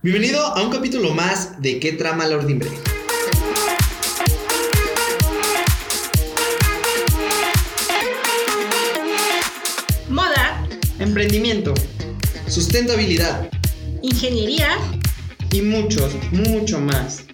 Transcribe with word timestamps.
Bienvenido 0.00 0.40
a 0.40 0.62
un 0.62 0.70
capítulo 0.70 1.12
más 1.12 1.60
de 1.60 1.80
¿Qué 1.80 1.92
trama 1.92 2.24
la 2.24 2.36
ordimbre? 2.36 2.70
Moda, 10.08 10.68
emprendimiento 11.00 11.74
Sustentabilidad 12.46 13.50
ingeniería. 14.02 14.78
y 15.52 15.62
muchos, 15.62 16.12
mucho 16.30 16.78
más. 16.78 17.24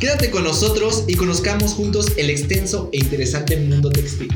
Quédate 0.00 0.32
con 0.32 0.42
nosotros 0.42 1.04
y 1.06 1.14
conozcamos 1.14 1.72
juntos 1.74 2.14
el 2.16 2.30
extenso 2.30 2.90
e 2.92 2.98
interesante 2.98 3.56
mundo 3.58 3.90
textil. 3.90 4.28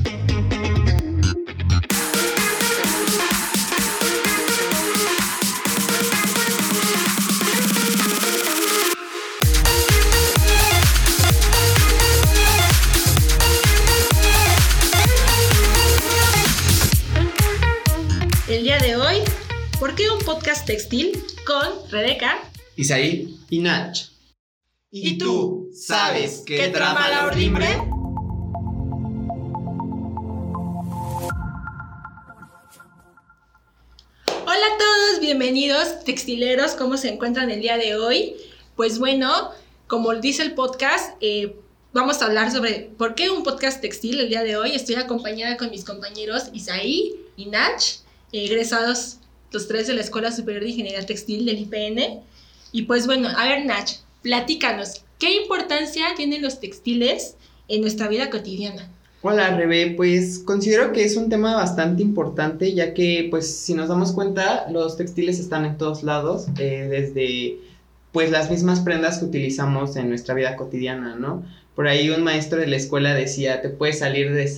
¿Por 19.82 19.96
qué 19.96 20.08
un 20.08 20.20
podcast 20.20 20.64
textil 20.64 21.20
con 21.44 21.90
Rebeca? 21.90 22.38
Isaí, 22.76 23.36
Y 23.50 23.58
Nach. 23.58 23.98
¿Y 24.92 25.18
tú 25.18 25.70
sabes 25.74 26.44
qué 26.46 26.68
trama 26.68 27.08
la 27.08 27.26
ordimbre? 27.26 27.66
Hola 34.28 34.66
a 34.66 34.78
todos, 34.78 35.20
bienvenidos 35.20 36.04
textileros, 36.04 36.74
¿cómo 36.74 36.96
se 36.96 37.08
encuentran 37.08 37.50
el 37.50 37.60
día 37.60 37.76
de 37.76 37.96
hoy? 37.96 38.36
Pues 38.76 39.00
bueno, 39.00 39.50
como 39.88 40.14
dice 40.14 40.44
el 40.44 40.54
podcast, 40.54 41.16
eh, 41.20 41.56
vamos 41.92 42.22
a 42.22 42.26
hablar 42.26 42.52
sobre 42.52 42.92
por 42.96 43.16
qué 43.16 43.30
un 43.30 43.42
podcast 43.42 43.80
textil 43.80 44.20
el 44.20 44.28
día 44.28 44.44
de 44.44 44.56
hoy. 44.56 44.76
Estoy 44.76 44.94
acompañada 44.94 45.56
con 45.56 45.70
mis 45.70 45.84
compañeros 45.84 46.50
Isaí 46.52 47.16
y 47.36 47.46
Nach, 47.46 47.82
egresados 48.30 49.18
los 49.52 49.68
tres 49.68 49.86
de 49.86 49.94
la 49.94 50.00
Escuela 50.00 50.32
Superior 50.32 50.62
de 50.62 50.70
Ingeniería 50.70 51.04
Textil 51.04 51.46
del 51.46 51.58
IPN. 51.58 52.20
Y 52.72 52.82
pues 52.82 53.06
bueno, 53.06 53.28
a 53.28 53.48
ver 53.48 53.66
Nach, 53.66 53.90
platícanos, 54.22 55.04
¿qué 55.18 55.42
importancia 55.42 56.06
tienen 56.16 56.42
los 56.42 56.60
textiles 56.60 57.36
en 57.68 57.82
nuestra 57.82 58.08
vida 58.08 58.30
cotidiana? 58.30 58.88
Hola 59.24 59.56
Rebe, 59.56 59.94
pues 59.96 60.40
considero 60.40 60.92
que 60.92 61.04
es 61.04 61.16
un 61.16 61.28
tema 61.28 61.54
bastante 61.54 62.02
importante 62.02 62.74
ya 62.74 62.92
que 62.92 63.28
pues 63.30 63.54
si 63.54 63.72
nos 63.72 63.88
damos 63.88 64.10
cuenta 64.10 64.68
los 64.68 64.96
textiles 64.96 65.38
están 65.38 65.64
en 65.64 65.78
todos 65.78 66.02
lados, 66.02 66.46
eh, 66.58 66.88
desde 66.90 67.58
pues 68.10 68.32
las 68.32 68.50
mismas 68.50 68.80
prendas 68.80 69.18
que 69.18 69.26
utilizamos 69.26 69.94
en 69.94 70.08
nuestra 70.08 70.34
vida 70.34 70.56
cotidiana, 70.56 71.14
¿no? 71.14 71.44
Por 71.76 71.86
ahí 71.88 72.10
un 72.10 72.24
maestro 72.24 72.58
de 72.58 72.66
la 72.66 72.76
escuela 72.76 73.14
decía, 73.14 73.62
te 73.62 73.70
puedes 73.70 74.00
salir 74.00 74.32
de 74.32 74.48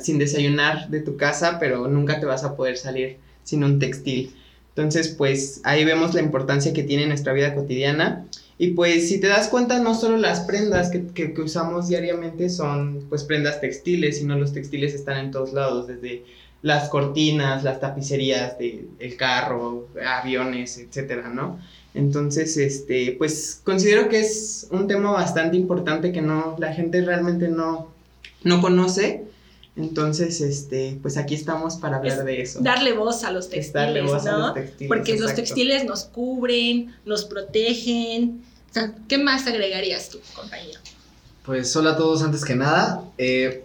sin 0.00 0.18
desayunar 0.18 0.88
de 0.88 1.00
tu 1.00 1.16
casa, 1.16 1.58
pero 1.60 1.86
nunca 1.86 2.18
te 2.18 2.26
vas 2.26 2.44
a 2.44 2.56
poder 2.56 2.76
salir 2.78 3.18
sin 3.44 3.62
un 3.62 3.78
textil. 3.78 4.34
Entonces, 4.76 5.08
pues 5.08 5.60
ahí 5.64 5.84
vemos 5.84 6.14
la 6.14 6.20
importancia 6.22 6.72
que 6.72 6.82
tiene 6.82 7.04
en 7.04 7.10
nuestra 7.10 7.32
vida 7.32 7.54
cotidiana. 7.54 8.26
Y 8.58 8.70
pues 8.72 9.08
si 9.08 9.18
te 9.20 9.26
das 9.28 9.48
cuenta, 9.48 9.80
no 9.80 9.94
solo 9.94 10.16
las 10.16 10.40
prendas 10.40 10.90
que, 10.90 11.06
que- 11.08 11.32
que 11.32 11.40
usamos 11.42 11.88
diariamente 11.88 12.48
son 12.48 13.04
pues 13.08 13.24
prendas 13.24 13.60
textiles, 13.60 14.18
sino 14.18 14.36
los 14.38 14.52
textiles 14.52 14.94
están 14.94 15.18
en 15.18 15.30
todos 15.32 15.52
lados, 15.52 15.86
desde 15.88 16.24
las 16.62 16.88
cortinas, 16.88 17.62
las 17.64 17.80
tapicerías 17.80 18.58
del 18.58 18.88
el 18.98 19.16
carro, 19.16 19.88
aviones, 20.06 20.78
etcétera, 20.78 21.28
¿no? 21.28 21.58
Entonces, 21.94 22.56
este, 22.56 23.14
pues 23.18 23.60
considero 23.64 24.08
que 24.08 24.20
es 24.20 24.66
un 24.70 24.88
tema 24.88 25.12
bastante 25.12 25.56
importante 25.56 26.10
que 26.12 26.22
no, 26.22 26.56
la 26.58 26.72
gente 26.72 27.00
realmente 27.02 27.48
no, 27.48 27.92
no 28.44 28.60
conoce. 28.60 29.24
Entonces, 29.76 30.40
este, 30.40 30.98
pues 31.02 31.16
aquí 31.16 31.34
estamos 31.34 31.76
para 31.76 31.96
hablar 31.96 32.18
Es 32.18 32.24
de 32.24 32.42
eso. 32.42 32.60
Darle 32.62 32.92
voz 32.92 33.24
a 33.24 33.32
los 33.32 33.46
Es 33.46 33.50
textiles, 33.50 33.72
darle 33.72 34.02
voz 34.02 34.24
¿no? 34.24 34.30
a 34.30 34.38
los 34.38 34.54
textiles. 34.54 34.88
Porque 34.88 35.18
los 35.18 35.34
textiles 35.34 35.84
nos 35.84 36.04
cubren, 36.04 36.94
nos 37.04 37.24
protegen. 37.24 38.42
O 38.70 38.74
sea, 38.74 38.94
¿qué 39.08 39.18
más 39.18 39.46
agregarías 39.46 40.08
tú, 40.10 40.18
compañero? 40.34 40.78
Pues 41.44 41.74
hola 41.76 41.90
a 41.90 41.96
todos, 41.96 42.22
antes 42.22 42.44
que 42.44 42.54
nada. 42.54 43.04
eh, 43.18 43.64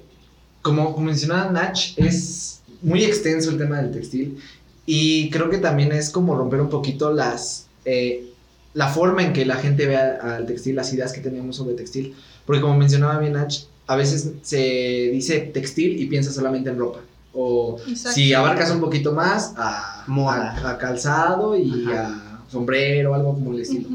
como 0.62 0.98
mencionaba 0.98 1.50
Nach, 1.52 1.80
es 1.98 2.62
muy 2.82 3.04
extenso 3.06 3.50
el 3.52 3.58
tema 3.58 3.82
del 3.82 3.92
textil 3.92 4.38
y 4.86 5.30
creo 5.30 5.50
que 5.50 5.58
también 5.58 5.92
es 5.94 6.10
como 6.10 6.36
romper 6.36 6.60
un 6.60 6.70
poquito 6.70 7.14
las 7.14 7.68
eh, 7.86 8.26
la 8.74 8.88
forma 8.90 9.24
en 9.24 9.32
que 9.34 9.46
la 9.46 9.56
gente 9.56 9.86
ve 9.88 9.96
a- 9.96 10.36
al 10.36 10.46
textil, 10.46 10.76
las 10.76 10.92
ideas 10.94 11.14
que 11.14 11.22
tenemos 11.22 11.56
sobre 11.56 11.76
textil. 11.76 12.14
Porque 12.46 12.62
como 12.62 12.76
mencionaba 12.78 13.18
bien 13.20 13.34
Nach, 13.34 13.54
a 13.92 13.96
veces 13.96 14.32
se 14.44 15.10
dice 15.12 15.40
textil 15.40 16.00
y 16.02 16.06
piensa 16.06 16.32
solamente 16.32 16.70
en 16.70 16.78
ropa. 16.78 17.00
O 17.34 17.78
Exacto. 17.88 18.16
si 18.16 18.34
abarcas 18.34 18.72
un 18.72 18.80
poquito 18.80 19.14
más 19.14 19.54
a, 19.58 20.04
Moda. 20.08 20.56
a, 20.64 20.70
a 20.72 20.78
calzado 20.78 21.58
y 21.58 21.86
Ajá. 21.88 22.08
a 22.46 22.52
sombrero, 22.52 23.14
algo 23.16 23.34
como 23.34 23.54
el 23.54 23.62
estilo. 23.62 23.90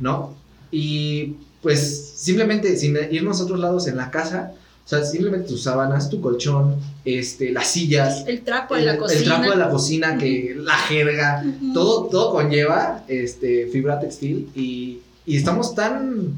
¿no? 0.00 0.34
Y 0.70 1.34
pues 1.60 2.12
simplemente 2.16 2.76
sin 2.76 2.96
irnos 3.10 3.40
a 3.40 3.44
otros 3.44 3.60
lados 3.60 3.86
en 3.86 3.96
la 3.96 4.10
casa, 4.10 4.52
o 4.84 4.88
sea, 4.88 5.04
simplemente 5.04 5.48
tus 5.48 5.62
sábanas, 5.62 6.10
tu 6.10 6.20
colchón, 6.20 6.76
este, 7.04 7.52
las 7.52 7.68
sillas, 7.68 8.24
El 8.26 8.40
trapo 8.42 8.74
de 8.74 8.80
el, 8.80 8.86
la 8.86 8.92
el 8.94 8.98
cocina. 8.98 9.24
trapo 9.36 9.50
de 9.50 9.56
la 9.56 9.70
cocina, 9.70 10.18
que 10.18 10.56
la 10.58 10.74
jerga, 10.74 11.44
todo, 11.72 12.06
todo 12.06 12.32
conlleva 12.32 13.04
este, 13.06 13.68
fibra 13.68 14.00
textil 14.00 14.50
y, 14.56 14.98
y 15.24 15.36
estamos 15.36 15.74
tan, 15.76 16.32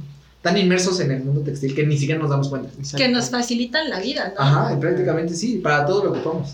tan 0.44 0.58
inmersos 0.58 1.00
en 1.00 1.10
el 1.10 1.24
mundo 1.24 1.40
textil 1.40 1.74
que 1.74 1.86
ni 1.86 1.96
siquiera 1.96 2.20
nos 2.20 2.28
damos 2.28 2.50
cuenta. 2.50 2.68
Que 2.98 3.08
nos 3.08 3.30
facilitan 3.30 3.88
la 3.88 3.98
vida, 3.98 4.34
¿no? 4.36 4.42
Ajá, 4.42 4.74
y 4.74 4.76
prácticamente 4.76 5.34
sí, 5.34 5.56
para 5.56 5.86
todo 5.86 6.04
lo 6.04 6.12
que 6.12 6.18
ocupamos. 6.18 6.50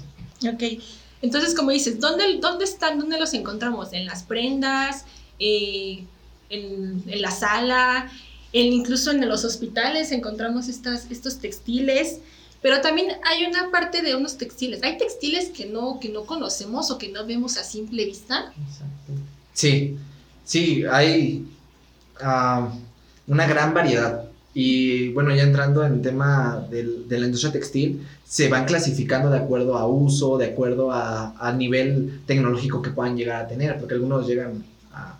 Ok. 0.47 0.81
Entonces, 1.23 1.57
como 1.57 1.73
dices, 1.73 1.99
¿dónde, 1.99 2.39
dónde 2.41 2.67
están? 2.67 3.01
¿Dónde 3.01 3.19
los 3.19 3.35
encontramos? 3.35 3.93
¿En 3.93 4.07
las 4.07 4.23
prendas? 4.23 5.07
Eh, 5.41 6.05
en, 6.51 7.03
en 7.05 7.21
la 7.21 7.33
sala? 7.33 8.09
En, 8.53 8.73
incluso 8.73 9.11
en 9.11 9.29
los 9.29 9.45
hospitales 9.45 10.13
encontramos 10.13 10.69
estas, 10.69 11.11
estos 11.11 11.39
textiles. 11.39 12.21
Pero 12.63 12.81
también 12.83 13.09
hay 13.25 13.45
una 13.45 13.73
parte 13.73 14.03
de 14.03 14.15
unos 14.15 14.39
textiles. 14.39 14.85
Hay 14.85 14.99
textiles 14.99 15.49
que 15.49 15.67
no, 15.67 15.99
que 15.99 16.11
no 16.11 16.27
conocemos 16.27 16.93
o 16.93 16.99
que 16.99 17.09
no 17.09 17.27
vemos 17.27 17.57
a 17.57 17.65
simple 17.65 18.05
vista. 18.05 18.53
Exacto. 18.69 19.13
Sí, 19.53 19.97
sí, 20.45 20.85
hay 20.89 21.45
ah, 22.23 22.73
una 23.27 23.47
gran 23.47 23.75
variedad. 23.75 24.25
Y 24.53 25.11
bueno, 25.13 25.33
ya 25.35 25.45
entrando 25.45 25.85
en 25.85 25.95
el 25.95 26.03
tema 26.03 26.67
del- 26.71 27.09
de 27.09 27.19
la 27.21 27.27
industria 27.27 27.53
textil, 27.53 28.05
se 28.25 28.49
van 28.49 28.65
clasificando 28.65 29.31
de 29.31 29.39
acuerdo 29.39 29.77
a 29.79 29.87
uso, 29.87 30.39
de 30.39 30.47
acuerdo 30.47 30.91
a, 30.93 31.35
a 31.39 31.53
nivel 31.53 32.21
tecnológico 32.27 32.83
que 32.83 32.91
puedan 32.91 33.17
llegar 33.17 33.45
a 33.45 33.49
tener, 33.49 33.79
porque 33.79 33.95
algunos 33.95 34.27
llegan 34.27 34.65
a, 34.93 35.17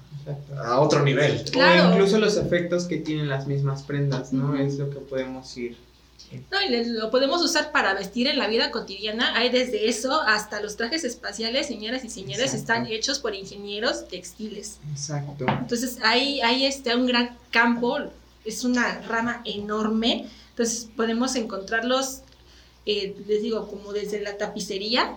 a 0.65 0.81
otro 0.81 1.05
nivel. 1.05 1.45
Claro. 1.53 1.91
O 1.91 1.93
incluso 1.93 2.19
los 2.19 2.37
efectos 2.37 2.85
que 2.87 2.97
tienen 2.97 3.29
las 3.29 3.47
mismas 3.47 3.83
prendas, 3.85 4.33
¿no? 4.33 4.57
Es 4.57 4.79
lo 4.79 4.91
que 4.91 4.99
podemos 4.99 5.57
ir. 5.57 5.77
No, 6.51 6.61
y 6.63 6.85
lo 6.85 7.11
podemos 7.11 7.43
usar 7.43 7.73
para 7.73 7.95
vestir 7.95 8.27
en 8.29 8.39
la 8.39 8.47
vida 8.47 8.71
cotidiana. 8.71 9.35
Hay 9.37 9.51
desde 9.51 9.89
eso 9.89 10.21
hasta 10.23 10.61
los 10.61 10.77
trajes 10.77 11.05
espaciales, 11.05 11.67
señoras 11.67 12.05
y 12.05 12.11
señores, 12.11 12.55
Exacto. 12.55 12.61
están 12.61 12.87
hechos 12.87 13.19
por 13.19 13.35
ingenieros 13.35 14.07
textiles. 14.09 14.79
Exacto. 14.93 15.47
Entonces 15.49 15.99
hay, 16.03 16.41
hay 16.41 16.67
este, 16.67 16.95
un 16.95 17.07
gran 17.07 17.37
campo, 17.51 17.99
es 18.45 18.65
una 18.65 19.01
rama 19.03 19.43
enorme, 19.45 20.27
entonces 20.51 20.89
podemos 20.97 21.35
encontrarlos, 21.37 22.21
eh, 22.87 23.17
les 23.27 23.43
digo, 23.43 23.69
como 23.69 23.93
desde 23.93 24.21
la 24.21 24.39
tapicería 24.39 25.17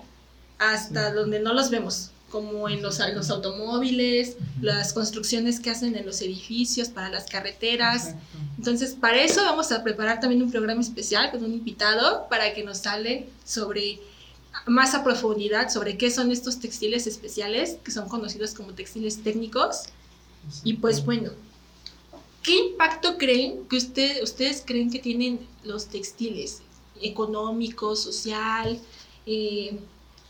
hasta 0.58 1.14
donde 1.14 1.40
no 1.40 1.54
los 1.54 1.70
vemos, 1.70 2.12
como 2.34 2.68
en 2.68 2.82
los, 2.82 2.98
los 3.14 3.30
automóviles, 3.30 4.38
las 4.60 4.92
construcciones 4.92 5.60
que 5.60 5.70
hacen 5.70 5.96
en 5.96 6.04
los 6.04 6.20
edificios, 6.20 6.90
para 6.90 7.10
las 7.10 7.26
carreteras. 7.26 8.08
Exacto. 8.08 8.38
Entonces, 8.58 8.98
para 9.00 9.22
eso 9.22 9.44
vamos 9.44 9.72
a 9.72 9.84
preparar 9.84 10.20
también 10.20 10.42
un 10.42 10.50
programa 10.50 10.82
especial 10.82 11.30
con 11.30 11.44
un 11.44 11.54
invitado 11.54 12.26
para 12.32 12.56
que 12.56 12.64
nos 12.64 12.88
hable 12.88 13.30
sobre 13.46 14.00
más 14.66 14.96
a 14.96 15.04
profundidad 15.04 15.70
sobre 15.70 15.96
qué 15.96 16.10
son 16.10 16.32
estos 16.32 16.60
textiles 16.60 17.06
especiales 17.06 17.78
que 17.84 17.92
son 17.92 18.10
conocidos 18.10 18.54
como 18.54 18.74
textiles 18.74 19.22
técnicos 19.22 19.84
y 20.64 20.74
pues 20.76 21.06
bueno, 21.06 21.32
¿qué 22.42 22.58
impacto 22.58 23.18
creen 23.18 23.68
que 23.68 23.78
usted, 23.78 24.24
ustedes 24.24 24.64
creen 24.66 24.92
que 24.92 25.00
tienen 25.00 25.40
los 25.64 25.88
textiles? 25.88 26.62
Económico, 27.02 27.96
social, 27.96 28.80
eh, 29.26 29.80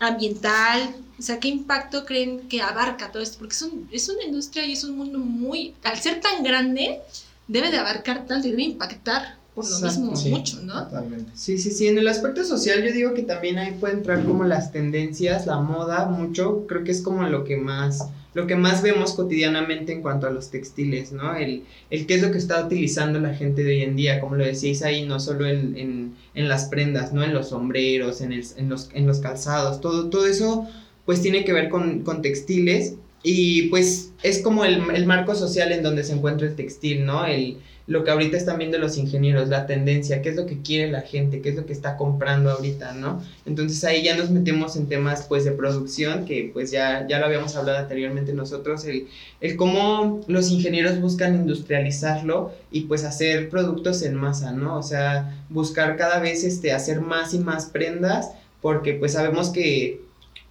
ambiental. 0.03 0.95
O 1.17 1.21
sea, 1.21 1.39
¿qué 1.39 1.47
impacto 1.47 2.05
creen 2.05 2.47
que 2.49 2.61
abarca 2.61 3.11
todo 3.11 3.21
esto? 3.21 3.37
Porque 3.39 3.53
es, 3.53 3.61
un- 3.61 3.87
es 3.91 4.09
una 4.09 4.23
industria 4.23 4.65
y 4.65 4.73
es 4.73 4.83
un 4.83 4.97
mundo 4.97 5.19
muy, 5.19 5.73
al 5.83 5.99
ser 5.99 6.19
tan 6.21 6.43
grande, 6.43 6.99
debe 7.47 7.71
de 7.71 7.77
abarcar 7.77 8.25
tanto 8.25 8.47
y 8.47 8.51
debe 8.51 8.63
impactar 8.63 9.37
por 9.53 9.63
lo 9.69 9.75
Exacto, 9.77 9.99
mismo 10.01 10.15
sí. 10.15 10.29
mucho, 10.29 10.61
¿no? 10.63 10.85
Totalmente. 10.85 11.31
Sí, 11.35 11.59
sí, 11.59 11.69
sí. 11.69 11.87
En 11.87 11.97
el 11.99 12.07
aspecto 12.07 12.43
social 12.43 12.83
yo 12.83 12.91
digo 12.91 13.13
que 13.13 13.21
también 13.21 13.59
ahí 13.59 13.71
puede 13.79 13.93
entrar 13.93 14.25
como 14.25 14.43
las 14.45 14.71
tendencias, 14.71 15.45
la 15.45 15.59
moda, 15.59 16.05
mucho. 16.07 16.65
Creo 16.67 16.83
que 16.83 16.91
es 16.91 17.01
como 17.03 17.21
lo 17.29 17.43
que 17.43 17.57
más 17.57 17.99
lo 18.33 18.47
que 18.47 18.55
más 18.55 18.81
vemos 18.81 19.13
cotidianamente 19.13 19.93
en 19.93 20.01
cuanto 20.01 20.27
a 20.27 20.31
los 20.31 20.49
textiles, 20.49 21.11
¿no? 21.11 21.35
El, 21.35 21.63
el 21.89 22.05
qué 22.05 22.15
es 22.15 22.21
lo 22.21 22.31
que 22.31 22.37
está 22.37 22.65
utilizando 22.65 23.19
la 23.19 23.33
gente 23.35 23.63
de 23.63 23.71
hoy 23.71 23.81
en 23.81 23.95
día, 23.95 24.19
como 24.19 24.35
lo 24.35 24.45
decíais 24.45 24.83
ahí, 24.83 25.05
no 25.05 25.19
solo 25.19 25.45
en, 25.45 25.77
en, 25.77 26.13
en 26.33 26.49
las 26.49 26.65
prendas, 26.65 27.13
¿no? 27.13 27.23
En 27.23 27.33
los 27.33 27.49
sombreros, 27.49 28.21
en, 28.21 28.33
el, 28.33 28.43
en, 28.57 28.69
los, 28.69 28.89
en 28.93 29.07
los 29.07 29.19
calzados, 29.19 29.81
todo, 29.81 30.09
todo 30.09 30.25
eso 30.25 30.67
pues 31.05 31.21
tiene 31.21 31.43
que 31.43 31.53
ver 31.53 31.69
con, 31.69 32.03
con 32.03 32.21
textiles 32.21 32.95
y 33.23 33.69
pues 33.69 34.11
es 34.21 34.39
como 34.39 34.65
el, 34.65 34.81
el, 34.93 35.05
marco 35.05 35.33
social 35.33 35.71
en 35.71 35.81
donde 35.81 36.03
se 36.03 36.13
encuentra 36.13 36.45
el 36.45 36.55
textil, 36.55 37.05
¿no? 37.05 37.25
El, 37.25 37.57
lo 37.85 38.03
que 38.03 38.11
ahorita 38.11 38.37
están 38.37 38.57
viendo 38.57 38.77
los 38.77 38.97
ingenieros, 38.97 39.49
la 39.49 39.65
tendencia, 39.65 40.21
qué 40.21 40.29
es 40.29 40.35
lo 40.35 40.45
que 40.45 40.61
quiere 40.61 40.89
la 40.89 41.01
gente, 41.01 41.41
qué 41.41 41.49
es 41.49 41.55
lo 41.55 41.65
que 41.65 41.73
está 41.73 41.97
comprando 41.97 42.49
ahorita, 42.51 42.93
¿no? 42.93 43.21
Entonces 43.45 43.83
ahí 43.83 44.03
ya 44.03 44.15
nos 44.15 44.29
metemos 44.29 44.77
en 44.77 44.87
temas 44.87 45.25
pues 45.27 45.43
de 45.43 45.51
producción, 45.51 46.25
que 46.25 46.49
pues 46.53 46.71
ya, 46.71 47.05
ya 47.07 47.19
lo 47.19 47.25
habíamos 47.25 47.55
hablado 47.55 47.79
anteriormente 47.79 48.33
nosotros, 48.33 48.85
el, 48.85 49.07
el 49.41 49.57
cómo 49.57 50.21
los 50.27 50.49
ingenieros 50.49 51.01
buscan 51.01 51.35
industrializarlo 51.35 52.53
y 52.71 52.81
pues 52.81 53.03
hacer 53.03 53.49
productos 53.49 54.01
en 54.03 54.15
masa, 54.15 54.53
¿no? 54.53 54.77
O 54.77 54.83
sea, 54.83 55.43
buscar 55.49 55.97
cada 55.97 56.19
vez 56.19 56.45
este, 56.45 56.71
hacer 56.71 57.01
más 57.01 57.33
y 57.33 57.39
más 57.39 57.65
prendas, 57.65 58.31
porque 58.61 58.93
pues 58.93 59.13
sabemos 59.13 59.49
que 59.49 60.01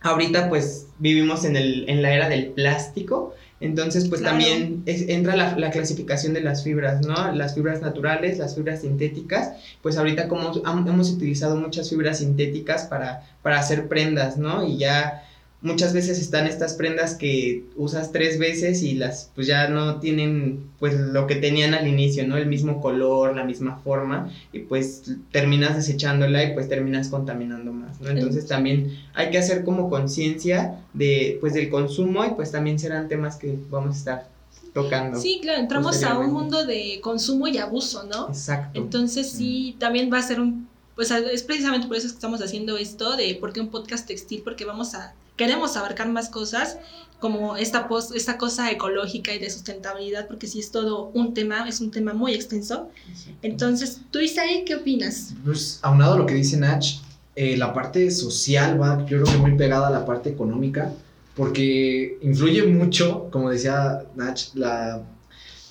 ahorita 0.02 0.48
pues 0.48 0.86
vivimos 0.98 1.44
en, 1.44 1.56
el, 1.56 1.88
en 1.88 2.02
la 2.02 2.12
era 2.12 2.28
del 2.28 2.46
plástico, 2.48 3.34
entonces, 3.62 4.08
pues 4.08 4.20
claro. 4.20 4.38
también 4.38 4.82
es, 4.86 5.08
entra 5.08 5.36
la, 5.36 5.56
la, 5.56 5.70
clasificación 5.70 6.34
de 6.34 6.40
las 6.40 6.64
fibras, 6.64 7.06
¿no? 7.06 7.32
Las 7.32 7.54
fibras 7.54 7.80
naturales, 7.80 8.38
las 8.38 8.56
fibras 8.56 8.80
sintéticas. 8.80 9.52
Pues 9.82 9.96
ahorita 9.96 10.26
como 10.26 10.52
hemos 10.66 11.10
utilizado 11.10 11.54
muchas 11.54 11.88
fibras 11.88 12.18
sintéticas 12.18 12.84
para, 12.86 13.22
para 13.40 13.60
hacer 13.60 13.86
prendas, 13.86 14.36
¿no? 14.36 14.66
Y 14.66 14.78
ya 14.78 15.22
muchas 15.62 15.92
veces 15.92 16.18
están 16.18 16.46
estas 16.46 16.74
prendas 16.74 17.14
que 17.14 17.64
usas 17.76 18.10
tres 18.10 18.38
veces 18.38 18.82
y 18.82 18.94
las 18.94 19.30
pues 19.34 19.46
ya 19.46 19.68
no 19.68 20.00
tienen 20.00 20.64
pues 20.78 20.98
lo 20.98 21.26
que 21.26 21.36
tenían 21.36 21.72
al 21.72 21.86
inicio, 21.86 22.26
¿no? 22.26 22.36
El 22.36 22.46
mismo 22.46 22.80
color, 22.80 23.34
la 23.36 23.44
misma 23.44 23.78
forma 23.78 24.30
y 24.52 24.60
pues 24.60 25.04
terminas 25.30 25.76
desechándola 25.76 26.42
y 26.44 26.54
pues 26.54 26.68
terminas 26.68 27.08
contaminando 27.08 27.72
más, 27.72 28.00
¿no? 28.00 28.10
Entonces 28.10 28.46
también 28.46 28.98
hay 29.14 29.30
que 29.30 29.38
hacer 29.38 29.64
como 29.64 29.88
conciencia 29.88 30.80
de 30.92 31.38
pues 31.40 31.54
del 31.54 31.70
consumo 31.70 32.24
y 32.24 32.30
pues 32.30 32.50
también 32.50 32.78
serán 32.78 33.08
temas 33.08 33.36
que 33.36 33.56
vamos 33.70 33.94
a 33.94 33.98
estar 33.98 34.28
tocando. 34.74 35.20
Sí, 35.20 35.38
claro, 35.42 35.60
entramos 35.60 36.02
a 36.02 36.18
un 36.18 36.32
mundo 36.32 36.66
de 36.66 36.98
consumo 37.02 37.46
y 37.46 37.58
abuso, 37.58 38.04
¿no? 38.04 38.28
Exacto. 38.28 38.80
Entonces 38.80 39.30
sí, 39.30 39.76
también 39.78 40.12
va 40.12 40.18
a 40.18 40.22
ser 40.22 40.40
un 40.40 40.70
pues 40.94 41.10
es 41.10 41.42
precisamente 41.42 41.86
por 41.86 41.96
eso 41.96 42.08
que 42.08 42.14
estamos 42.14 42.42
haciendo 42.42 42.76
esto 42.76 43.16
de 43.16 43.34
por 43.36 43.52
qué 43.52 43.60
un 43.60 43.68
podcast 43.68 44.06
textil 44.06 44.42
porque 44.44 44.66
vamos 44.66 44.94
a 44.94 45.14
queremos 45.42 45.76
abarcar 45.76 46.08
más 46.08 46.28
cosas 46.28 46.78
como 47.18 47.56
esta, 47.56 47.88
post, 47.88 48.14
esta 48.14 48.38
cosa 48.38 48.70
ecológica 48.70 49.34
y 49.34 49.40
de 49.40 49.50
sustentabilidad, 49.50 50.28
porque 50.28 50.46
sí 50.46 50.60
es 50.60 50.70
todo 50.70 51.10
un 51.14 51.34
tema, 51.34 51.68
es 51.68 51.80
un 51.80 51.90
tema 51.90 52.14
muy 52.14 52.32
extenso. 52.32 52.90
Entonces, 53.42 54.02
tú, 54.12 54.20
Isaí, 54.20 54.64
¿qué 54.64 54.76
opinas? 54.76 55.34
Pues, 55.44 55.80
aunado 55.82 56.14
a 56.14 56.18
lo 56.18 56.26
que 56.26 56.34
dice 56.34 56.56
Nach, 56.58 56.84
eh, 57.34 57.56
la 57.56 57.74
parte 57.74 58.08
social 58.12 58.80
va, 58.80 59.00
yo 59.00 59.20
creo 59.20 59.24
que 59.24 59.36
muy 59.38 59.56
pegada 59.56 59.88
a 59.88 59.90
la 59.90 60.06
parte 60.06 60.30
económica, 60.30 60.92
porque 61.34 62.18
influye 62.22 62.62
mucho, 62.62 63.28
como 63.32 63.50
decía 63.50 64.04
Nach, 64.14 64.40
la, 64.54 65.02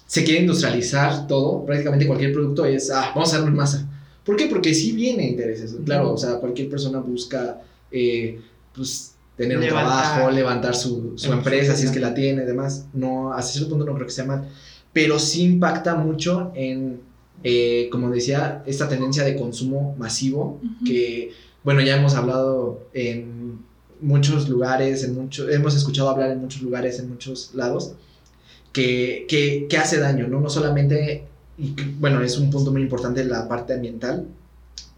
se 0.05 0.25
quiere 0.25 0.41
industrializar 0.41 1.27
todo, 1.27 1.65
prácticamente 1.65 2.07
cualquier 2.07 2.33
producto 2.33 2.65
es, 2.65 2.91
ah, 2.91 3.11
vamos 3.15 3.29
a 3.29 3.35
hacerlo 3.35 3.47
en 3.47 3.55
masa. 3.55 3.87
¿Por 4.25 4.35
qué? 4.35 4.47
Porque 4.47 4.73
sí 4.73 4.91
viene 4.91 5.29
intereses, 5.29 5.73
claro, 5.85 6.11
o 6.11 6.17
sea, 6.17 6.39
cualquier 6.41 6.69
persona 6.69 6.99
busca, 6.99 7.61
eh, 7.89 8.41
pues, 8.73 9.10
tener 9.41 9.57
un 9.57 9.67
trabajo, 9.67 10.31
levantar 10.31 10.75
su, 10.75 11.13
su 11.15 11.33
empresa, 11.33 11.75
si 11.75 11.85
es 11.85 11.91
que 11.91 11.99
la 11.99 12.13
tiene, 12.13 12.45
demás. 12.45 12.85
No, 12.93 13.33
hasta 13.33 13.53
cierto 13.53 13.69
punto 13.69 13.85
no 13.85 13.95
creo 13.95 14.07
que 14.07 14.13
sea 14.13 14.25
mal. 14.25 14.47
Pero 14.93 15.19
sí 15.19 15.43
impacta 15.43 15.95
mucho 15.95 16.51
en, 16.53 17.01
eh, 17.43 17.89
como 17.91 18.09
decía, 18.09 18.61
esta 18.65 18.87
tendencia 18.87 19.23
de 19.23 19.35
consumo 19.35 19.95
masivo, 19.97 20.59
uh 20.61 20.65
-huh. 20.65 20.85
que, 20.85 21.31
bueno, 21.63 21.81
ya 21.81 21.97
hemos 21.97 22.15
hablado 22.15 22.87
en 22.93 23.59
muchos 24.01 24.49
lugares, 24.49 25.03
en 25.03 25.15
mucho, 25.15 25.49
hemos 25.49 25.75
escuchado 25.75 26.09
hablar 26.09 26.31
en 26.31 26.39
muchos 26.39 26.61
lugares, 26.61 26.99
en 26.99 27.09
muchos 27.09 27.51
lados, 27.53 27.93
que, 28.73 29.25
que, 29.27 29.67
que 29.69 29.77
hace 29.77 29.97
daño, 29.99 30.27
¿no? 30.27 30.39
No 30.39 30.49
solamente, 30.49 31.23
y 31.57 31.71
que, 31.75 31.83
bueno, 31.99 32.21
es 32.21 32.37
un 32.37 32.49
punto 32.49 32.71
muy 32.71 32.81
importante 32.81 33.23
la 33.23 33.47
parte 33.47 33.73
ambiental, 33.73 34.25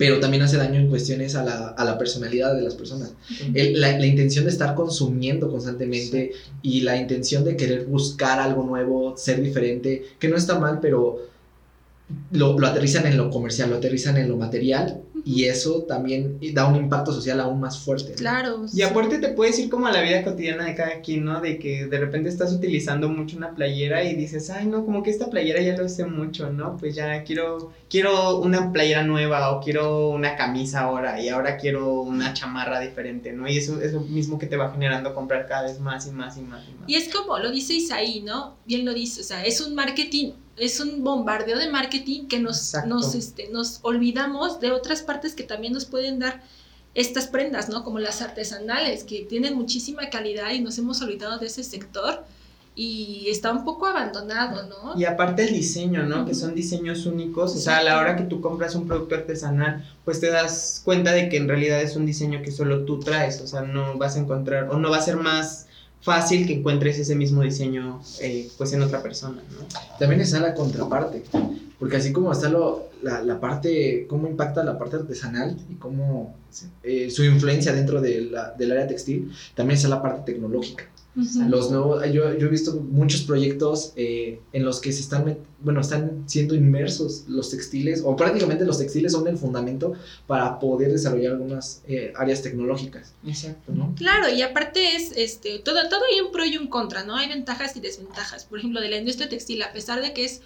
pero 0.04 0.20
también 0.20 0.44
hace 0.44 0.58
daño 0.58 0.82
en 0.82 0.90
cuestiones 0.90 1.34
a 1.34 1.46
la, 1.46 1.70
a 1.70 1.86
la 1.86 1.98
personalidad 1.98 2.54
de 2.54 2.62
las 2.62 2.76
personas. 2.76 3.14
El, 3.54 3.80
la, 3.80 3.98
la, 3.98 4.06
intención 4.06 4.44
de 4.44 4.52
estar 4.52 4.76
consumiendo 4.76 5.50
constantemente 5.50 6.32
sí. 6.34 6.52
y 6.62 6.82
la 6.82 6.98
intención 6.98 7.46
de 7.46 7.56
querer 7.56 7.86
buscar 7.86 8.38
algo 8.38 8.66
nuevo, 8.66 9.16
ser 9.16 9.42
diferente, 9.42 10.04
que 10.20 10.28
no 10.28 10.36
está 10.36 10.60
mal, 10.60 10.80
pero 10.82 11.20
lo, 12.32 12.60
lo 12.60 12.68
aterrizan 12.68 13.06
en 13.06 13.16
lo 13.16 13.30
comercial, 13.30 13.70
lo 13.70 13.78
aterrizan 13.78 14.18
en 14.18 14.28
lo 14.28 14.36
material 14.36 15.00
y 15.26 15.46
eso 15.46 15.84
también 15.84 16.40
da 16.54 16.68
un 16.68 16.76
impacto 16.76 17.14
social 17.14 17.40
aún 17.40 17.60
más 17.60 17.80
fuerte. 17.80 18.12
¿no? 18.12 18.18
Claro. 18.18 18.66
Y 18.74 18.82
aparte 18.82 19.20
te 19.20 19.30
puedes 19.30 19.58
ir 19.58 19.70
como 19.70 19.88
a 19.88 19.92
la 19.92 20.02
vida 20.02 20.24
cotidiana 20.24 20.66
de 20.66 20.76
cada 20.76 21.02
quien, 21.02 21.24
¿no? 21.24 21.40
De 21.40 21.58
que 21.58 21.88
de 21.88 22.00
repente 22.00 22.30
estás 22.30 22.52
utilizando 22.52 23.08
mucho 23.08 23.38
una 23.38 23.56
playera 23.56 24.04
y 24.04 24.16
dices, 24.16 24.50
ay, 24.50 24.66
no, 24.66 24.86
como 24.86 25.02
que 25.02 25.12
esta 25.12 25.30
playera 25.30 25.62
ya 25.62 25.78
lo 25.78 25.86
usé 25.86 26.06
mucho, 26.06 26.52
¿no? 26.52 26.78
Pues 26.78 26.96
ya 26.96 27.24
quiero, 27.24 27.72
quiero 27.90 28.40
una 28.40 28.72
playera 28.74 29.04
nueva 29.04 29.52
o 29.52 29.62
quiero 29.62 30.10
una 30.10 30.36
camisa 30.36 30.82
ahora 30.82 31.22
y 31.22 31.30
ahora 31.30 31.58
quiero 31.58 32.02
una 32.02 32.34
chamarra 32.34 32.80
diferente, 32.80 33.32
¿no? 33.32 33.48
Y 33.48 33.58
eso 33.58 33.82
es 33.82 33.94
lo 33.94 34.02
mismo 34.02 34.38
que 34.38 34.48
te 34.48 34.58
va 34.58 34.72
generando 34.72 35.14
comprar 35.14 35.48
cada 35.48 35.64
vez 35.64 35.80
más 35.80 36.06
y 36.08 36.12
más 36.12 36.38
y 36.38 36.42
más 36.42 36.64
y 36.68 36.74
más. 36.74 36.90
Y 36.90 36.96
es 36.96 37.14
como 37.14 37.40
lo 37.40 37.52
dice 37.52 37.74
Isaí, 37.74 38.22
¿no? 38.22 38.58
Bien 38.66 38.86
lo 38.86 38.94
dice, 38.94 39.22
o 39.22 39.24
sea, 39.24 39.46
es 39.46 39.62
un 39.62 39.74
marketing 39.74 40.34
es 40.58 40.80
un 40.80 41.04
bombardeo 41.04 41.58
de 41.58 41.70
marketing 41.70 42.28
que 42.28 42.40
nos, 42.40 42.74
nos, 42.86 43.16
este, 43.16 43.50
nos 43.50 43.80
olvidamos 43.82 44.60
de 44.60 44.72
otras 44.72 45.02
partes 45.02 45.34
que 45.34 45.44
también 45.44 45.74
nos 45.74 45.86
pueden 45.86 46.20
dar 46.20 46.42
estas 46.96 47.28
prendas, 47.28 47.70
¿no? 47.70 47.84
Como 47.84 48.00
las 48.00 48.22
artesanales, 48.22 49.04
que 49.04 49.22
tienen 49.22 49.56
muchísima 49.56 50.10
calidad 50.10 50.52
y 50.52 50.60
nos 50.60 50.78
hemos 50.78 51.02
olvidado 51.02 51.40
de 51.40 51.48
ese 51.48 51.64
sector 51.64 52.24
y 52.76 53.28
está 53.30 53.52
un 53.52 53.64
poco 53.64 53.86
abandonado, 53.86 54.68
¿no? 54.68 55.00
Y 55.00 55.06
aparte 55.06 55.44
el 55.44 55.54
diseño, 55.54 56.04
¿no? 56.04 56.18
Uh 56.18 56.20
-huh. 56.20 56.28
Que 56.28 56.36
son 56.36 56.56
diseños 56.56 57.06
únicos, 57.06 57.56
o 57.56 57.60
sea, 57.60 57.78
a 57.78 57.84
la 57.84 58.00
hora 58.00 58.16
que 58.16 58.24
tú 58.24 58.42
compras 58.42 58.76
un 58.76 58.88
producto 58.88 59.16
artesanal, 59.16 59.84
pues 60.06 60.20
te 60.20 60.28
das 60.30 60.82
cuenta 60.84 61.12
de 61.12 61.30
que 61.30 61.38
en 61.38 61.48
realidad 61.48 61.82
es 61.82 61.96
un 61.96 62.06
diseño 62.06 62.42
que 62.42 62.52
solo 62.52 62.86
tú 62.86 63.00
traes, 63.00 63.42
o 63.42 63.48
sea, 63.48 63.62
no 63.62 63.98
vas 63.98 64.16
a 64.16 64.20
encontrar, 64.20 64.70
o 64.70 64.78
no 64.78 64.90
va 64.90 64.98
a 64.98 65.02
ser 65.02 65.18
más 65.18 65.68
fácil 66.04 66.46
que 66.46 66.54
encuentres 66.54 67.00
ese 67.00 67.16
mismo 67.16 67.42
diseño 67.42 68.02
eh, 68.20 68.50
pues 68.58 68.74
en 68.74 68.82
otra 68.82 69.02
persona, 69.02 69.42
¿no? 69.52 69.66
También 69.98 70.22
está 70.22 70.40
la 70.40 70.54
contraparte, 70.54 71.24
porque 71.80 71.96
así 71.96 72.12
como 72.12 72.32
está 72.34 72.50
lo, 72.50 72.90
la, 73.02 73.24
la, 73.24 73.40
parte, 73.40 74.06
cómo 74.08 74.28
impacta 74.28 74.64
la 74.64 74.78
parte 74.78 74.98
artesanal 74.98 75.58
y 75.70 75.76
cómo 75.76 76.36
eh, 76.84 77.10
su 77.10 77.24
influencia 77.24 77.74
dentro 77.74 78.02
de 78.02 78.22
la, 78.22 78.52
del 78.52 78.74
área 78.74 78.88
textil, 78.88 79.32
también 79.56 79.78
está 79.78 79.88
la 79.88 80.02
parte 80.02 80.34
tecnológica. 80.34 80.86
Uh 81.16 81.22
-huh. 81.22 81.48
Los 81.48 81.70
nuevos, 81.70 82.04
yo, 82.12 82.36
yo, 82.38 82.48
he 82.48 82.50
visto 82.50 82.74
muchos 82.74 83.22
proyectos 83.22 83.94
eh, 83.96 84.40
en 84.52 84.66
los 84.66 84.80
que 84.80 84.92
se 84.92 85.02
están, 85.02 85.38
bueno, 85.60 85.82
están 85.82 86.24
siendo 86.26 86.56
inmersos 86.56 87.26
los 87.28 87.52
textiles, 87.52 88.02
o 88.04 88.16
prácticamente 88.16 88.66
los 88.66 88.80
textiles 88.80 89.12
son 89.12 89.28
el 89.28 89.38
fundamento 89.38 89.94
para 90.26 90.60
poder 90.60 90.92
desarrollar 90.92 91.34
algunas 91.34 91.84
eh, 91.88 92.14
áreas 92.16 92.42
tecnológicas. 92.42 93.14
Exacto, 93.28 93.72
¿no? 93.74 93.94
Claro, 93.96 94.28
y 94.30 94.42
aparte 94.42 94.96
es, 94.96 95.12
este, 95.16 95.60
todo, 95.60 95.88
todo 95.88 96.02
hay 96.12 96.22
un 96.22 96.32
pro 96.32 96.46
y 96.46 96.58
un 96.58 96.68
contra, 96.68 97.04
¿no? 97.04 97.16
Hay 97.16 97.30
ventajas 97.30 97.76
y 97.76 97.80
desventajas. 97.80 98.46
Por 98.46 98.58
ejemplo, 98.58 98.82
de 98.82 98.90
la 98.90 98.98
industria 98.98 99.30
textil, 99.30 99.62
a 99.62 99.72
pesar 99.72 100.02
de 100.02 100.14
que 100.14 100.26
es 100.26 100.42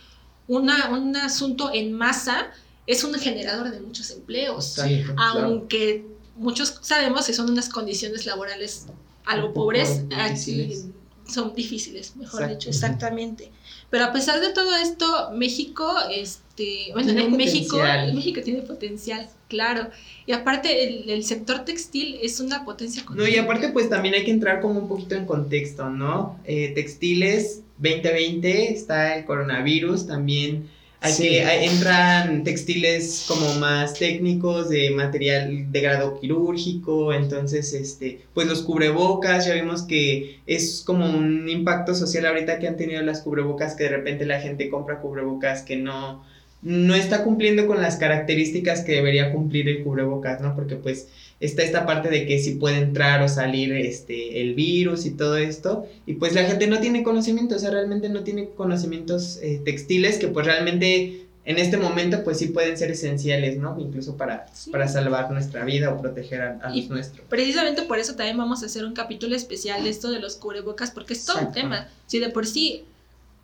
una, 0.50 0.90
un 0.90 1.16
asunto 1.16 1.72
en 1.74 1.94
masa, 1.94 2.52
es 2.88 3.04
un 3.04 3.14
generador 3.16 3.72
de 3.72 3.80
muchos 3.80 4.12
empleos. 4.12 4.66
Sí, 4.66 5.04
aunque 5.18 6.02
claro. 6.02 6.18
muchos 6.36 6.80
sabemos 6.82 7.28
que 7.28 7.34
son 7.34 7.50
unas 7.50 7.70
condiciones 7.70 8.26
laborales 8.26 8.88
algo 9.28 9.54
pobres, 9.54 10.04
aquí 10.16 10.74
son 11.28 11.54
difíciles, 11.54 12.16
mejor 12.16 12.44
Exacto. 12.44 12.56
dicho, 12.56 12.70
exactamente. 12.70 13.52
Pero 13.90 14.06
a 14.06 14.14
pesar 14.14 14.40
de 14.42 14.52
todo 14.54 14.76
esto, 14.76 15.32
México, 15.34 15.90
este, 16.12 16.90
bueno, 16.94 17.08
tiene 17.08 17.26
en 17.26 17.38
México, 17.38 17.78
México 18.14 18.42
tiene 18.44 18.62
potencial, 18.62 19.30
claro. 19.48 19.90
Y 20.26 20.32
aparte 20.32 20.84
el, 20.84 21.10
el, 21.10 21.24
sector 21.24 21.66
textil 21.66 22.18
es 22.22 22.40
una 22.40 22.66
potencia. 22.66 23.04
No, 23.14 23.28
y 23.28 23.38
aparte 23.38 23.70
pues 23.70 23.90
también 23.90 24.16
hay 24.16 24.26
que 24.26 24.32
entrar 24.32 24.62
como 24.62 24.80
un 24.80 24.88
poquito 24.88 25.16
en 25.16 25.26
contexto, 25.26 25.90
¿no? 25.90 26.40
Eh, 26.46 26.72
textiles 26.76 27.64
2020, 27.78 28.74
está 28.74 29.16
el 29.16 29.26
coronavirus, 29.26 30.08
también 30.08 30.70
hay 31.02 31.14
sí. 31.14 31.24
que 31.24 31.66
entran 31.66 32.44
textiles 32.44 33.26
como 33.28 33.54
más 33.56 33.94
técnicos 33.94 34.70
de 34.70 34.90
material 34.92 35.72
de 35.72 35.82
grado 35.82 36.20
quirúrgico 36.20 37.14
entonces 37.14 37.74
este 37.74 38.22
pues 38.34 38.48
los 38.48 38.64
cubrebocas 38.64 39.46
ya 39.46 39.54
vimos 39.54 39.84
que 39.84 40.40
es 40.48 40.84
como 40.86 41.06
un 41.06 41.48
impacto 41.50 41.94
social 41.94 42.26
ahorita 42.26 42.58
que 42.60 42.68
han 42.68 42.78
tenido 42.78 43.02
las 43.04 43.22
cubrebocas 43.22 43.76
que 43.76 43.84
de 43.84 43.90
repente 43.90 44.26
la 44.26 44.42
gente 44.42 44.70
compra 44.70 45.00
cubrebocas 45.00 45.62
que 45.62 45.76
no 45.78 46.24
no 46.62 46.96
está 46.96 47.24
cumpliendo 47.24 47.68
con 47.68 47.82
las 47.82 47.98
características 47.98 48.82
que 48.82 48.94
debería 48.94 49.32
cumplir 49.32 49.70
el 49.70 49.84
cubrebocas, 49.84 50.42
¿no? 50.42 50.56
Porque 50.56 50.76
pues 50.76 51.08
está 51.40 51.62
esta 51.62 51.86
parte 51.86 52.10
de 52.10 52.26
que 52.26 52.40
si 52.40 52.56
puede 52.56 52.78
entrar 52.78 53.22
o 53.22 53.30
salir 53.30 53.72
este 53.74 54.42
el 54.42 54.56
virus 54.56 55.06
y 55.06 55.12
todo 55.12 55.38
esto 55.38 55.86
y 56.08 56.14
pues 56.16 56.34
la 56.34 56.44
gente 56.46 56.66
no 56.68 56.80
tiene 56.80 57.04
conocimiento, 57.04 57.56
o 57.56 57.60
sea, 57.60 57.70
realmente 57.70 58.10
no 58.10 58.24
tiene 58.24 58.50
conocimientos 58.56 59.38
eh, 59.44 59.62
textiles 59.64 60.18
que 60.18 60.30
pues 60.30 60.46
realmente 60.48 61.22
en 61.46 61.60
este 61.60 61.78
momento 61.78 62.24
pues 62.26 62.40
sí 62.40 62.48
pueden 62.48 62.76
ser 62.78 62.92
esenciales, 62.92 63.58
¿no? 63.58 63.78
Incluso 63.80 64.18
para, 64.18 64.48
Sí. 64.54 64.72
para 64.72 64.88
salvar 64.88 65.32
nuestra 65.32 65.64
vida 65.64 65.94
o 65.94 66.02
proteger 66.02 66.42
a, 66.42 66.60
a 66.62 66.76
los 66.76 66.90
nuestros. 66.90 67.26
Precisamente 67.30 67.84
por 67.84 68.00
eso 68.00 68.16
también 68.16 68.36
vamos 68.38 68.64
a 68.64 68.66
hacer 68.66 68.84
un 68.84 68.94
capítulo 68.94 69.36
especial 69.36 69.84
de 69.84 69.92
esto 69.92 70.10
de 70.12 70.20
los 70.20 70.36
cubrebocas, 70.36 70.92
porque 70.92 71.14
es 71.14 71.24
todo 71.24 71.40
un 71.40 71.54
tema. 71.54 71.88
Si 72.08 72.20
de 72.20 72.30
por 72.30 72.46
sí 72.48 72.84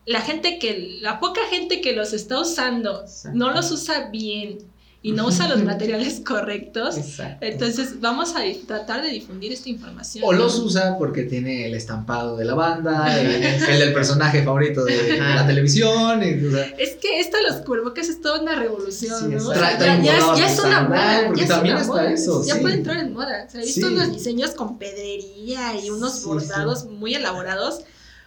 la 0.06 0.22
gente 0.22 0.60
que, 0.60 0.98
la 1.02 1.20
poca 1.20 1.42
gente 1.50 1.82
que 1.82 1.94
los 1.94 2.14
está 2.14 2.40
usando 2.40 3.02
Exacto. 3.02 3.38
no 3.38 3.52
los 3.52 3.72
usa 3.72 4.10
bien 4.10 4.58
y 5.06 5.12
no 5.12 5.28
usa 5.28 5.50
los 5.50 5.62
materiales 5.66 6.22
correctos, 6.26 6.96
Exacto. 6.98 7.46
entonces 7.46 8.00
vamos 8.00 8.36
a 8.38 8.42
tratar 8.66 9.02
de 9.02 9.10
difundir 9.10 9.52
esta 9.52 9.68
información. 9.68 10.24
O 10.26 10.32
los 10.32 10.58
usa 10.60 10.98
porque 10.98 11.24
tiene 11.24 11.66
el 11.68 11.74
estampado 11.74 12.38
de 12.38 12.46
la 12.46 12.54
banda, 12.54 13.20
el, 13.20 13.44
el 13.44 13.80
del 13.80 13.94
personaje 13.94 14.44
favorito 14.44 14.86
de 14.86 15.18
la 15.20 15.46
televisión. 15.46 16.24
y, 16.24 16.46
o 16.46 16.52
sea, 16.52 16.66
Es 16.78 16.96
que 17.02 17.20
esto 17.20 17.36
de 17.36 17.44
los 17.44 17.56
cubrebocas 17.66 18.08
es 18.08 18.22
toda 18.22 18.42
una 18.42 18.56
revolución, 18.56 19.20
Sí, 19.20 19.26
¿no? 19.36 19.50
O 19.50 19.54
sea, 19.54 19.78
ya, 19.78 20.02
ya 20.02 20.18
es, 20.18 20.38
ya 20.38 20.48
es 20.54 20.60
una 20.60 20.82
moda, 20.88 21.34
ya 21.36 21.44
es 21.44 21.50
también 21.50 21.76
una 21.76 21.82
está 21.82 21.94
moda. 21.94 22.12
eso, 22.12 22.46
ya 22.46 22.56
sí. 22.56 22.62
puede 22.62 22.76
entrar 22.76 22.98
en 23.00 23.14
moda. 23.14 23.46
O 23.46 23.52
sea, 23.52 23.62
he 23.62 23.66
visto 23.66 23.88
Sí. 23.88 23.94
unos 23.94 24.12
diseños 24.14 24.52
con 24.52 24.78
pedrería 24.78 25.76
y 25.84 25.90
unos 25.90 26.24
bordados 26.24 26.86
muy 26.86 27.14
elaborados. 27.16 27.82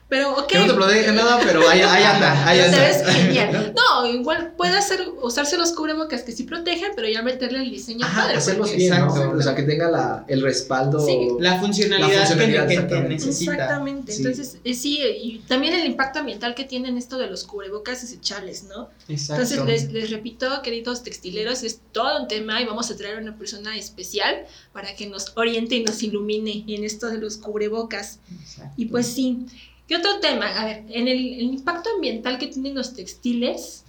Pero, 0.08 0.34
ok. 0.38 0.46
Que 0.46 0.58
no 0.58 0.66
te 0.66 0.74
protege 0.74 1.12
nada, 1.12 1.40
pero 1.44 1.68
ahí, 1.68 1.80
ahí 1.80 2.04
anda, 2.04 2.46
ahí 2.46 2.60
anda. 2.60 3.12
genial. 3.12 3.74
No, 3.74 4.06
igual 4.06 4.52
puede 4.56 4.76
hacer, 4.76 5.00
usarse 5.20 5.56
los 5.56 5.72
cubrebocas 5.72 6.22
que 6.22 6.30
sí 6.30 6.44
protegen, 6.44 6.92
pero 6.94 7.08
ya 7.08 7.22
meterle 7.22 7.58
el 7.58 7.70
diseño 7.70 8.06
Ajá, 8.06 8.22
padre, 8.22 8.36
hacerlos 8.36 8.74
bien. 8.74 8.92
O 8.92 9.42
sea, 9.42 9.56
que 9.56 9.64
tenga 9.64 9.90
la, 9.90 10.24
el 10.28 10.42
respaldo. 10.42 11.04
Sí. 11.04 11.30
La 11.40 11.58
funcionalidad, 11.58 12.20
La 12.20 12.26
funcionalidad, 12.26 12.88
que, 12.88 13.00
necesita. 13.08 13.52
Exactamente. 13.52 14.12
Sí. 14.12 14.22
Entonces, 14.22 14.58
eh, 14.62 14.74
sí, 14.74 15.00
y 15.02 15.38
también 15.40 15.74
el 15.74 15.84
impacto 15.84 16.20
ambiental 16.20 16.54
que 16.54 16.64
tienen 16.64 16.96
esto 16.98 17.18
de 17.18 17.26
los 17.26 17.42
cubrebocas 17.42 18.02
desechables, 18.02 18.64
¿no? 18.64 18.88
Exacto. 19.08 19.42
Entonces, 19.42 19.64
les, 19.66 19.92
les 19.92 20.10
repito, 20.10 20.62
queridos 20.62 21.02
textileros, 21.02 21.64
es 21.64 21.80
todo 21.90 22.22
un 22.22 22.28
tema 22.28 22.62
y 22.62 22.64
vamos 22.64 22.92
a 22.92 22.96
traer 22.96 23.18
a 23.18 23.20
una 23.20 23.36
persona 23.36 23.76
especial 23.76 24.44
para 24.72 24.94
que 24.94 25.08
nos 25.08 25.32
oriente 25.34 25.74
y 25.74 25.82
nos 25.82 26.00
ilumine 26.04 26.64
en 26.68 26.84
esto 26.84 27.08
de 27.08 27.18
los 27.18 27.38
cubrebocas. 27.38 28.20
Exacto. 28.40 28.74
Y 28.76 28.84
pues 28.86 29.08
sí. 29.08 29.46
¿Qué 29.88 29.96
otro 29.96 30.18
tema? 30.20 30.46
A 30.60 30.64
ver, 30.64 30.82
en 30.88 31.08
el, 31.08 31.18
el 31.18 31.42
impacto 31.42 31.90
ambiental 31.94 32.38
que 32.38 32.48
tienen 32.48 32.74
los 32.74 32.94
textiles, 32.94 33.84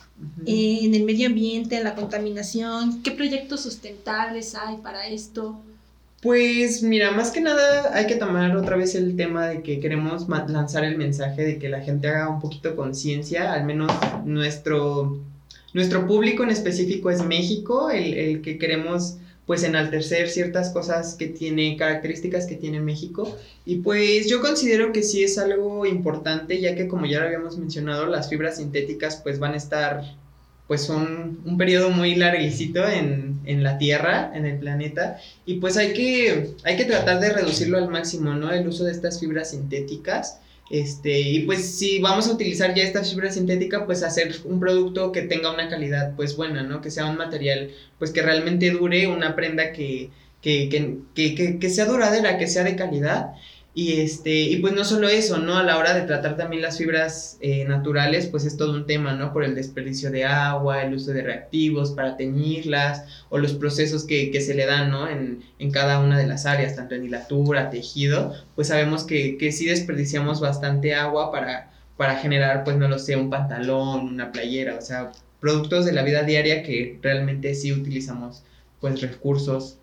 eh, 0.46 0.80
en 0.82 0.96
el 0.96 1.04
medio 1.04 1.28
ambiente, 1.28 1.78
en 1.78 1.84
la 1.84 1.94
contaminación, 1.94 3.04
¿qué 3.04 3.12
proyectos 3.12 3.62
sustentables 3.62 4.56
hay 4.56 4.78
para 4.78 5.08
esto? 5.08 5.60
Pues 6.22 6.82
mira, 6.82 7.12
más 7.12 7.30
que 7.30 7.42
nada 7.42 7.96
hay 7.96 8.08
que 8.08 8.16
tomar 8.16 8.56
otra 8.58 8.76
vez 8.76 8.96
el 8.96 9.16
tema 9.16 9.48
de 9.48 9.62
que 9.62 9.80
queremos 9.80 10.28
lanzar 10.28 10.84
el 10.84 10.98
mensaje 10.98 11.44
de 11.44 11.60
que 11.60 11.70
la 11.70 11.82
gente 11.82 12.08
haga 12.08 12.30
un 12.30 12.40
poquito 12.40 12.76
conciencia, 12.76 13.54
al 13.54 13.66
menos 13.66 13.92
nuestro, 14.26 15.20
nuestro 15.74 16.08
público 16.08 16.44
en 16.44 16.50
específico 16.50 17.12
es 17.12 17.24
México, 17.24 17.92
el, 17.92 18.16
el 18.16 18.42
que 18.42 18.58
queremos 18.58 19.18
pues 19.48 19.64
enaltecer 19.64 20.30
ciertas 20.30 20.72
cosas 20.72 21.16
que 21.16 21.28
tiene, 21.28 21.78
características 21.78 22.46
que 22.46 22.56
tiene 22.56 22.82
México. 22.82 23.36
Y 23.66 23.78
pues 23.78 24.30
yo 24.30 24.42
considero 24.42 24.92
que 24.92 25.04
sí 25.04 25.24
es 25.24 25.38
algo 25.38 25.86
importante, 25.86 26.60
ya 26.60 26.76
que 26.76 26.90
como 26.90 27.06
ya 27.06 27.22
lo 27.22 27.28
habíamos 27.28 27.58
mencionado, 27.58 28.08
las 28.08 28.30
fibras 28.30 28.58
sintéticas 28.58 29.22
pues 29.24 29.40
van 29.40 29.54
a 29.54 29.58
estar 29.58 30.04
pues 30.68 30.90
un, 30.90 31.42
un 31.46 31.58
periodo 31.58 31.92
muy 31.92 32.16
larguicito 32.16 32.86
en, 32.86 33.40
en 33.46 33.64
la 33.64 33.78
Tierra, 33.78 34.34
en 34.36 34.46
el 34.46 34.60
planeta. 34.60 35.18
Y 35.46 35.56
pues 35.56 35.78
hay 35.78 35.94
que, 35.94 36.50
hay 36.66 36.76
que 36.76 36.84
tratar 36.84 37.22
de 37.22 37.32
reducirlo 37.32 37.78
al 37.78 37.88
máximo, 37.88 38.34
¿no? 38.34 38.52
El 38.52 38.68
uso 38.68 38.84
de 38.84 38.92
estas 38.92 39.18
fibras 39.18 39.52
sintéticas. 39.52 40.42
Este, 40.70 41.20
y 41.22 41.46
pues 41.46 41.78
si 41.78 42.00
vamos 42.00 42.28
a 42.28 42.34
utilizar 42.34 42.74
ya 42.76 42.84
esta 42.84 43.04
fibra 43.04 43.32
sintética, 43.32 43.86
pues 43.86 44.04
hacer 44.04 44.36
un 44.46 44.60
producto 44.60 45.12
que 45.14 45.22
tenga 45.22 45.54
una 45.54 45.70
calidad 45.70 46.16
pues 46.16 46.36
buena, 46.36 46.64
¿no? 46.64 46.82
Que 46.82 46.92
sea 46.92 47.06
un 47.08 47.18
material 47.18 47.72
pues 47.98 48.12
que 48.12 48.22
realmente 48.22 48.70
dure, 48.72 49.08
una 49.08 49.36
prenda 49.36 49.72
que, 49.72 50.12
que, 50.42 50.68
que, 50.70 50.98
que, 51.16 51.36
que- 51.36 51.60
que 51.60 51.70
sea 51.70 51.86
duradera, 51.86 52.38
que 52.38 52.48
sea 52.48 52.64
de 52.64 52.76
calidad. 52.76 53.32
Y, 53.78 54.02
este, 54.02 54.32
y 54.32 54.58
pues 54.58 54.74
no 54.74 54.84
solo 54.84 55.08
eso, 55.08 55.38
¿no? 55.38 55.56
A 55.56 55.62
la 55.62 55.78
hora 55.78 55.94
de 55.94 56.02
tratar 56.02 56.36
también 56.36 56.64
las 56.64 56.80
fibras 56.80 57.38
eh, 57.42 57.64
naturales, 57.66 58.26
pues 58.26 58.44
es 58.44 58.58
todo 58.58 58.74
un 58.74 58.88
tema, 58.88 59.14
¿no? 59.14 59.32
Por 59.32 59.44
el 59.44 59.54
desperdicio 59.54 60.10
de 60.10 60.26
agua, 60.26 60.82
el 60.82 60.96
uso 60.96 61.12
de 61.12 61.22
reactivos 61.22 61.92
para 61.92 62.18
teñirlas, 62.18 63.06
o 63.30 63.38
los 63.38 63.54
procesos 63.54 64.04
que, 64.04 64.32
que 64.32 64.42
se 64.42 64.56
le 64.56 64.66
dan, 64.66 64.90
¿no? 64.90 65.08
En, 65.08 65.44
en 65.60 65.70
cada 65.70 66.00
una 66.00 66.18
de 66.18 66.26
las 66.26 66.48
áreas, 66.48 66.76
tanto 66.76 66.96
en 66.96 67.06
hilatura, 67.06 67.70
tejido, 67.70 68.34
pues 68.56 68.70
sabemos 68.70 69.04
que, 69.04 69.38
que 69.38 69.52
sí 69.52 69.68
desperdiciamos 69.68 70.42
bastante 70.42 70.96
agua 70.96 71.32
para, 71.32 71.72
para 71.98 72.16
generar, 72.16 72.64
pues 72.64 72.78
no 72.78 72.88
lo 72.88 72.98
sé, 72.98 73.16
un 73.16 73.30
pantalón, 73.30 74.08
una 74.08 74.32
playera, 74.32 74.76
o 74.76 74.82
sea, 74.82 75.12
productos 75.40 75.86
de 75.86 75.92
la 75.92 76.02
vida 76.02 76.24
diaria 76.24 76.64
que 76.64 76.98
realmente 77.04 77.54
sí 77.54 77.72
utilizamos, 77.72 78.42
pues 78.82 79.02
recursos 79.02 79.78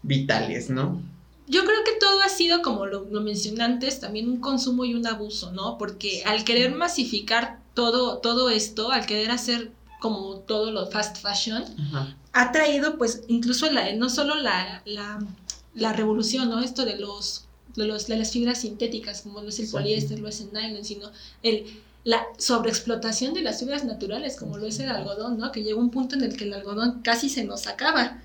vitales, 0.00 0.70
¿no? 0.70 1.02
Yo 1.48 1.64
creo 1.64 1.84
que 1.84 1.92
todo 2.00 2.15
sido, 2.36 2.62
como 2.62 2.86
lo, 2.86 3.04
lo 3.10 3.20
mencioné 3.20 3.62
antes, 3.64 4.00
también 4.00 4.28
un 4.28 4.40
consumo 4.40 4.84
y 4.84 4.94
un 4.94 5.06
abuso, 5.06 5.52
¿no? 5.52 5.78
Porque 5.78 6.22
al 6.24 6.44
querer 6.44 6.74
masificar 6.74 7.60
todo, 7.74 8.18
todo 8.18 8.50
esto, 8.50 8.90
al 8.90 9.06
querer 9.06 9.30
hacer 9.30 9.70
como 10.00 10.36
todo 10.40 10.70
lo 10.70 10.86
fast 10.86 11.16
fashion, 11.18 11.64
Ajá. 11.88 12.16
ha 12.32 12.52
traído 12.52 12.98
pues 12.98 13.22
incluso 13.28 13.70
la, 13.70 13.92
no 13.94 14.08
solo 14.08 14.34
la, 14.36 14.82
la, 14.84 15.18
la 15.74 15.92
revolución, 15.92 16.48
¿no? 16.50 16.60
Esto 16.60 16.84
de 16.84 16.96
los, 16.96 17.44
de 17.74 17.86
los 17.86 18.06
de 18.06 18.16
las 18.16 18.30
fibras 18.30 18.60
sintéticas, 18.60 19.22
como 19.22 19.40
lo 19.40 19.48
es 19.48 19.58
el 19.58 19.68
poliéster, 19.68 20.18
lo 20.18 20.28
es 20.28 20.40
el 20.40 20.52
nylon, 20.52 20.84
sino 20.84 21.10
el 21.42 21.66
la 22.04 22.22
sobreexplotación 22.38 23.34
de 23.34 23.42
las 23.42 23.58
fibras 23.58 23.84
naturales, 23.84 24.36
como 24.36 24.58
lo 24.58 24.66
es 24.66 24.78
el 24.78 24.88
algodón, 24.90 25.38
¿no? 25.38 25.50
Que 25.50 25.64
llega 25.64 25.76
un 25.76 25.90
punto 25.90 26.14
en 26.14 26.22
el 26.22 26.36
que 26.36 26.44
el 26.44 26.54
algodón 26.54 27.00
casi 27.02 27.28
se 27.28 27.42
nos 27.42 27.66
acaba. 27.66 28.22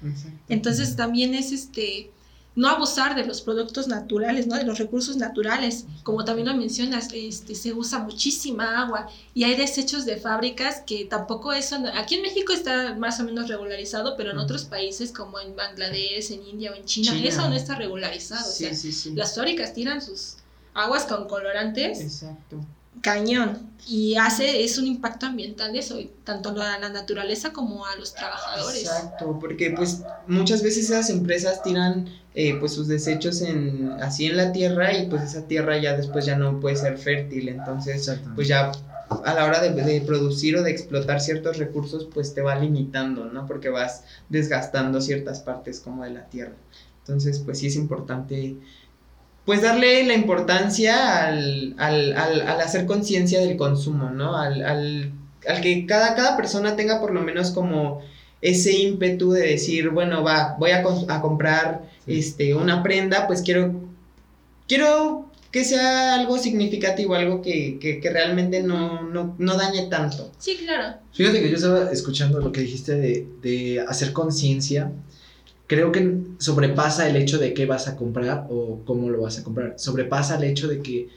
Entonces 0.49 0.95
también 0.95 1.33
es 1.33 1.51
este 1.51 2.11
no 2.53 2.67
abusar 2.67 3.15
de 3.15 3.25
los 3.25 3.41
productos 3.41 3.87
naturales, 3.87 4.45
¿no? 4.45 4.55
De 4.57 4.65
los 4.65 4.77
recursos 4.77 5.15
naturales. 5.15 5.85
Como 6.03 6.25
también 6.25 6.47
lo 6.49 6.53
mencionas, 6.55 7.07
este 7.13 7.55
se 7.55 7.71
usa 7.73 7.99
muchísima 7.99 8.81
agua 8.81 9.07
y 9.33 9.45
hay 9.45 9.55
desechos 9.55 10.03
de 10.05 10.17
fábricas 10.17 10.81
que 10.85 11.05
tampoco 11.05 11.53
eso 11.53 11.77
aquí 11.95 12.15
en 12.15 12.23
México 12.23 12.51
está 12.51 12.93
más 12.95 13.19
o 13.21 13.23
menos 13.23 13.47
regularizado, 13.47 14.17
pero 14.17 14.31
en 14.31 14.37
otros 14.37 14.65
países 14.65 15.13
como 15.13 15.39
en 15.39 15.55
Bangladesh, 15.55 16.31
en 16.31 16.45
India 16.45 16.71
o 16.71 16.75
en 16.75 16.83
China, 16.83 17.11
China. 17.13 17.29
eso 17.29 17.47
no 17.49 17.55
está 17.55 17.75
regularizado, 17.75 18.47
o 18.49 18.51
Sí, 18.51 18.65
sea, 18.65 18.75
sí, 18.75 18.91
sí. 18.91 19.13
las 19.15 19.33
fábricas 19.33 19.73
tiran 19.73 20.01
sus 20.01 20.35
aguas 20.73 21.05
con 21.05 21.27
colorantes 21.29 22.01
Exacto. 22.01 22.57
Cañón 22.99 23.71
y 23.87 24.15
hace 24.15 24.63
es 24.63 24.77
un 24.77 24.85
impacto 24.85 25.25
ambiental 25.25 25.75
eso, 25.75 25.97
tanto 26.23 26.49
a 26.49 26.77
la 26.79 26.89
naturaleza 26.89 27.51
como 27.51 27.85
a 27.85 27.95
los 27.95 28.13
trabajadores. 28.13 28.83
Exacto, 28.83 29.37
porque 29.39 29.71
pues 29.71 30.03
muchas 30.27 30.61
veces 30.61 30.85
esas 30.85 31.09
empresas 31.09 31.63
tiran 31.63 32.07
eh, 32.35 32.55
pues 32.59 32.73
sus 32.73 32.87
desechos 32.87 33.41
en 33.41 33.91
así 34.01 34.27
en 34.27 34.37
la 34.37 34.51
tierra 34.51 34.95
y 34.95 35.07
pues 35.07 35.23
esa 35.23 35.47
tierra 35.47 35.77
ya 35.79 35.97
después 35.97 36.25
ya 36.25 36.35
no 36.35 36.59
puede 36.59 36.75
ser 36.75 36.97
fértil, 36.97 37.49
entonces 37.49 38.11
pues 38.35 38.47
ya 38.47 38.71
a 39.25 39.33
la 39.33 39.45
hora 39.45 39.61
de, 39.61 39.71
de 39.71 40.01
producir 40.01 40.55
o 40.57 40.63
de 40.63 40.71
explotar 40.71 41.19
ciertos 41.19 41.57
recursos 41.57 42.07
pues 42.13 42.33
te 42.33 42.41
va 42.41 42.55
limitando, 42.55 43.25
¿no? 43.25 43.47
Porque 43.47 43.69
vas 43.69 44.03
desgastando 44.29 45.01
ciertas 45.01 45.41
partes 45.41 45.79
como 45.79 46.03
de 46.03 46.11
la 46.11 46.25
tierra. 46.25 46.53
Entonces 46.99 47.39
pues 47.39 47.59
sí 47.59 47.67
es 47.67 47.75
importante 47.75 48.55
pues 49.45 49.61
darle 49.61 50.05
la 50.05 50.13
importancia 50.13 51.25
al, 51.25 51.75
al, 51.77 52.15
al, 52.15 52.41
al 52.41 52.61
hacer 52.61 52.85
conciencia 52.85 53.39
del 53.39 53.57
consumo, 53.57 54.09
¿no? 54.09 54.37
Al, 54.37 54.63
al, 54.63 55.11
al 55.47 55.61
que 55.61 55.85
cada, 55.85 56.15
cada 56.15 56.37
persona 56.37 56.75
tenga 56.75 56.99
por 57.01 57.11
lo 57.13 57.21
menos 57.21 57.51
como 57.51 58.01
ese 58.41 58.73
ímpetu 58.73 59.31
de 59.31 59.47
decir, 59.47 59.89
bueno, 59.89 60.23
va, 60.23 60.55
voy 60.59 60.71
a, 60.71 60.83
a 61.07 61.21
comprar 61.21 61.89
este, 62.07 62.53
una 62.55 62.83
prenda, 62.83 63.27
pues 63.27 63.41
quiero, 63.41 63.81
quiero 64.67 65.29
que 65.51 65.65
sea 65.65 66.15
algo 66.15 66.37
significativo, 66.37 67.13
algo 67.13 67.41
que, 67.41 67.77
que, 67.79 67.99
que 67.99 68.09
realmente 68.09 68.63
no, 68.63 69.03
no, 69.03 69.35
no 69.37 69.57
dañe 69.57 69.87
tanto. 69.87 70.31
Sí, 70.39 70.57
claro. 70.63 70.97
Fíjate 71.13 71.41
que 71.41 71.49
yo 71.49 71.55
estaba 71.57 71.91
escuchando 71.91 72.39
lo 72.39 72.51
que 72.51 72.61
dijiste 72.61 72.95
de, 72.95 73.27
de 73.41 73.81
hacer 73.81 74.13
conciencia. 74.13 74.91
Creo 75.71 75.93
que 75.93 76.17
sobrepasa 76.37 77.07
el 77.07 77.15
hecho 77.15 77.37
de 77.37 77.53
qué 77.53 77.65
vas 77.65 77.87
a 77.87 77.95
comprar 77.95 78.45
o 78.49 78.81
cómo 78.83 79.09
lo 79.09 79.21
vas 79.21 79.39
a 79.39 79.43
comprar. 79.45 79.75
Sobrepasa 79.77 80.35
el 80.35 80.43
hecho 80.43 80.67
de 80.67 80.81
que 80.81 81.07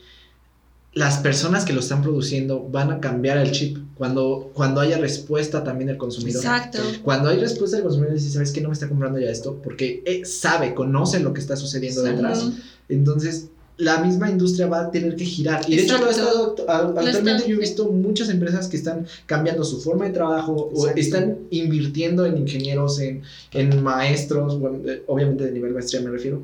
las 0.93 1.19
personas 1.19 1.65
que 1.65 1.73
lo 1.73 1.81
están 1.81 2.03
produciendo 2.03 2.61
van 2.71 2.93
a 2.93 3.01
cambiar 3.01 3.37
el 3.39 3.51
chip 3.51 3.79
cuando, 3.97 4.53
cuando 4.55 4.81
haya 4.81 4.97
respuesta 4.99 5.65
también 5.65 5.89
del 5.89 5.97
consumidor. 5.97 6.45
Exacto. 6.45 6.79
Cuando 7.03 7.31
hay 7.31 7.41
respuesta 7.41 7.79
del 7.79 7.85
consumidor, 7.85 8.15
dice, 8.15 8.31
¿sabes 8.31 8.53
qué? 8.53 8.61
No 8.61 8.69
me 8.69 8.75
está 8.75 8.89
comprando 8.89 9.19
ya 9.19 9.29
esto 9.29 9.61
porque 9.61 10.05
eh, 10.07 10.25
sabe, 10.25 10.73
conoce 10.73 11.19
lo 11.19 11.33
que 11.35 11.41
está 11.41 11.57
sucediendo 11.57 12.03
Sí. 12.05 12.11
detrás. 12.11 12.49
Entonces, 12.89 13.49
la 13.77 13.99
misma 13.99 14.31
industria 14.31 14.67
va 14.69 14.83
a 14.83 14.91
tener 14.91 15.17
que 15.17 15.25
girar. 15.25 15.63
Y 15.69 15.77
de 15.77 15.83
hecho, 15.83 15.99
lo 15.99 16.09
Exacto. 16.11 16.55
estado- 16.57 16.97
actualmente 16.97 17.49
yo 17.49 17.57
he 17.57 17.59
visto 17.59 17.87
muchas 17.91 18.29
empresas 18.29 18.69
que 18.69 18.77
están 18.77 19.07
cambiando 19.27 19.65
su 19.65 19.81
forma 19.81 20.05
de 20.05 20.13
trabajo 20.13 20.53
o 20.73 20.79
Exacto. 20.89 21.01
están 21.01 21.39
invirtiendo 21.51 22.25
en 22.25 22.37
ingenieros, 22.39 23.01
en, 23.01 23.23
en 23.53 23.83
maestros, 23.83 24.61
bueno, 24.61 24.79
eh, 24.89 25.03
obviamente 25.09 25.45
de 25.47 25.51
nivel 25.53 25.73
maestría 25.73 26.01
me 26.03 26.11
refiero, 26.11 26.43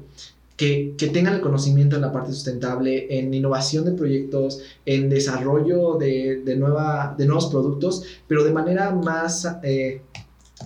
que, 0.57 0.95
que 0.99 1.07
tengan 1.07 1.35
el 1.35 1.41
conocimiento 1.41 1.97
en 1.97 2.03
la 2.03 2.13
parte 2.13 2.33
sustentable, 2.33 3.07
en 3.19 3.33
innovación 3.33 3.85
de 3.85 3.93
proyectos, 3.93 4.61
en 4.85 5.09
desarrollo 5.09 5.95
de, 5.95 6.43
de, 6.45 6.57
nueva, 6.57 7.15
de 7.17 7.27
nuevos 7.27 7.47
productos, 7.47 8.03
pero 8.27 8.43
de 8.45 8.53
manera 8.53 8.91
más 8.91 9.47
eh, 9.63 10.03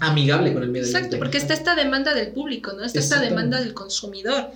amigable 0.00 0.52
con 0.52 0.62
el 0.62 0.70
medio 0.70 0.84
Exacto, 0.86 1.04
ambiente. 1.06 1.18
porque 1.18 1.38
está 1.38 1.54
esta 1.54 1.76
demanda 1.76 2.14
del 2.14 2.28
público, 2.32 2.72
¿no? 2.72 2.84
Está 2.84 2.98
esta 2.98 3.20
demanda 3.20 3.60
del 3.60 3.74
consumidor. 3.74 4.46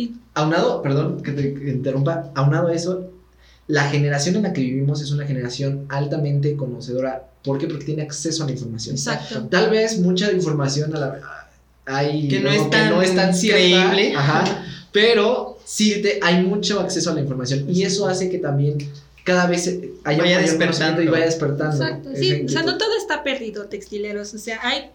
Y 0.00 0.12
Aunado, 0.34 0.82
perdón 0.82 1.22
que 1.22 1.32
te 1.32 1.54
que 1.54 1.70
interrumpa, 1.70 2.30
aunado 2.34 2.68
a 2.68 2.74
eso, 2.74 3.10
la 3.66 3.88
generación 3.90 4.36
en 4.36 4.42
la 4.44 4.52
que 4.52 4.60
vivimos 4.62 5.00
es 5.02 5.10
una 5.10 5.26
generación 5.26 5.86
altamente 5.88 6.56
conocedora. 6.56 7.26
¿Por 7.44 7.58
qué? 7.58 7.66
Porque 7.66 7.84
tiene 7.84 8.02
acceso 8.02 8.42
a 8.42 8.46
la 8.46 8.52
información. 8.52 8.94
exacto. 8.96 9.46
Tal 9.50 9.70
vez 9.70 9.98
mucha 9.98 10.30
información 10.32 10.94
a 10.96 10.98
la, 10.98 11.20
hay 11.86 12.28
Que 12.28 12.40
no 12.40 12.50
es 12.50 12.68
tan 12.70 12.90
no 12.90 13.02
es 13.02 13.14
tan 13.14 13.34
cierta, 13.34 13.90
creíble. 13.90 14.14
ajá, 14.16 14.64
pero 14.92 15.58
sí 15.64 16.00
te- 16.02 16.18
hay 16.22 16.42
mucho 16.44 16.80
acceso 16.80 17.10
a 17.10 17.14
la 17.14 17.20
información 17.20 17.64
y 17.68 17.82
eso 17.84 18.06
hace 18.08 18.28
que 18.28 18.38
también 18.38 18.76
cada 19.24 19.46
vez 19.46 19.66
haya 20.04 20.18
Vaya 20.22 20.38
despertando. 20.40 21.02
y 21.02 21.06
vaya 21.08 21.26
despertando. 21.26 21.76
Exacto, 21.84 22.10
sí, 22.14 22.42
o 22.44 22.48
sea, 22.48 22.62
no 22.62 22.76
todo 22.78 22.96
está 22.96 23.22
perdido, 23.22 23.66
textileros, 23.66 24.34
o 24.34 24.38
sea, 24.38 24.58
hay, 24.62 24.90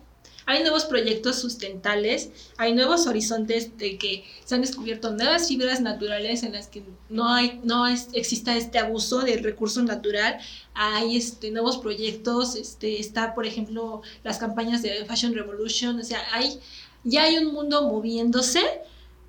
hay 0.47 0.61
nuevos 0.61 0.85
proyectos 0.85 1.37
sustentables, 1.39 2.29
hay 2.57 2.73
nuevos 2.73 3.07
horizontes 3.07 3.77
de 3.77 3.97
que 3.97 4.23
se 4.43 4.55
han 4.55 4.61
descubierto 4.61 5.11
nuevas 5.11 5.47
fibras 5.47 5.81
naturales 5.81 6.43
en 6.43 6.53
las 6.53 6.67
que 6.67 6.83
no 7.09 7.29
hay, 7.33 7.59
no 7.63 7.87
es- 7.87 8.09
exista 8.13 8.55
este 8.55 8.77
abuso 8.79 9.19
del 9.19 9.43
recurso 9.43 9.81
natural, 9.83 10.37
hay 10.75 11.17
este, 11.17 11.49
nuevos 11.51 11.77
proyectos, 11.79 12.55
este, 12.55 12.99
está, 12.99 13.33
por 13.33 13.45
ejemplo, 13.47 14.01
las 14.23 14.37
campañas 14.37 14.81
de 14.83 15.03
Fashion 15.05 15.33
Revolution, 15.33 15.99
o 15.99 16.03
sea, 16.03 16.21
hay, 16.31 16.59
ya 17.03 17.23
hay 17.23 17.37
un 17.37 17.53
mundo 17.53 17.87
moviéndose, 17.89 18.61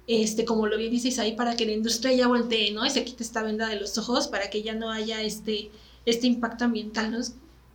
este, 0.06 0.44
como 0.44 0.66
lo 0.66 0.76
bien 0.76 0.90
dices 0.92 1.18
ahí, 1.18 1.32
para 1.34 1.56
que 1.56 1.66
la 1.66 1.72
industria 1.72 2.12
ya 2.12 2.28
voltee, 2.28 2.70
¿no? 2.72 2.86
Y 2.86 2.90
se 2.90 3.04
quite 3.04 3.24
esta 3.24 3.42
venda 3.42 3.68
de 3.68 3.80
los 3.80 3.98
ojos 3.98 4.28
para 4.28 4.50
que 4.50 4.62
ya 4.62 4.74
no 4.74 4.90
haya 4.90 5.20
este, 5.22 5.70
este 6.04 6.26
impacto 6.26 6.64
ambiental, 6.64 7.10
¿no? 7.10 7.18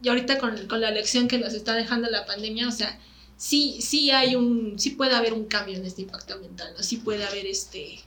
Y 0.01 0.09
ahorita 0.09 0.37
con, 0.39 0.67
con 0.67 0.79
la 0.81 0.91
lección 0.91 1.27
que 1.27 1.37
nos 1.37 1.53
está 1.53 1.73
dejando 1.73 2.09
la 2.09 2.25
pandemia, 2.25 2.67
o 2.67 2.71
sea, 2.71 2.97
sí, 3.41 3.79
sí 3.81 4.11
hay 4.11 4.35
un, 4.35 4.77
sí 4.77 4.91
puede 4.91 5.15
haber 5.15 5.33
un 5.33 5.45
cambio 5.45 5.75
en 5.75 5.83
este 5.85 6.03
impacto 6.03 6.35
ambiental, 6.35 6.67
¿no? 6.77 6.83
Sí 6.83 6.97
puede 6.97 7.25
haber 7.25 7.47
este, 7.47 7.99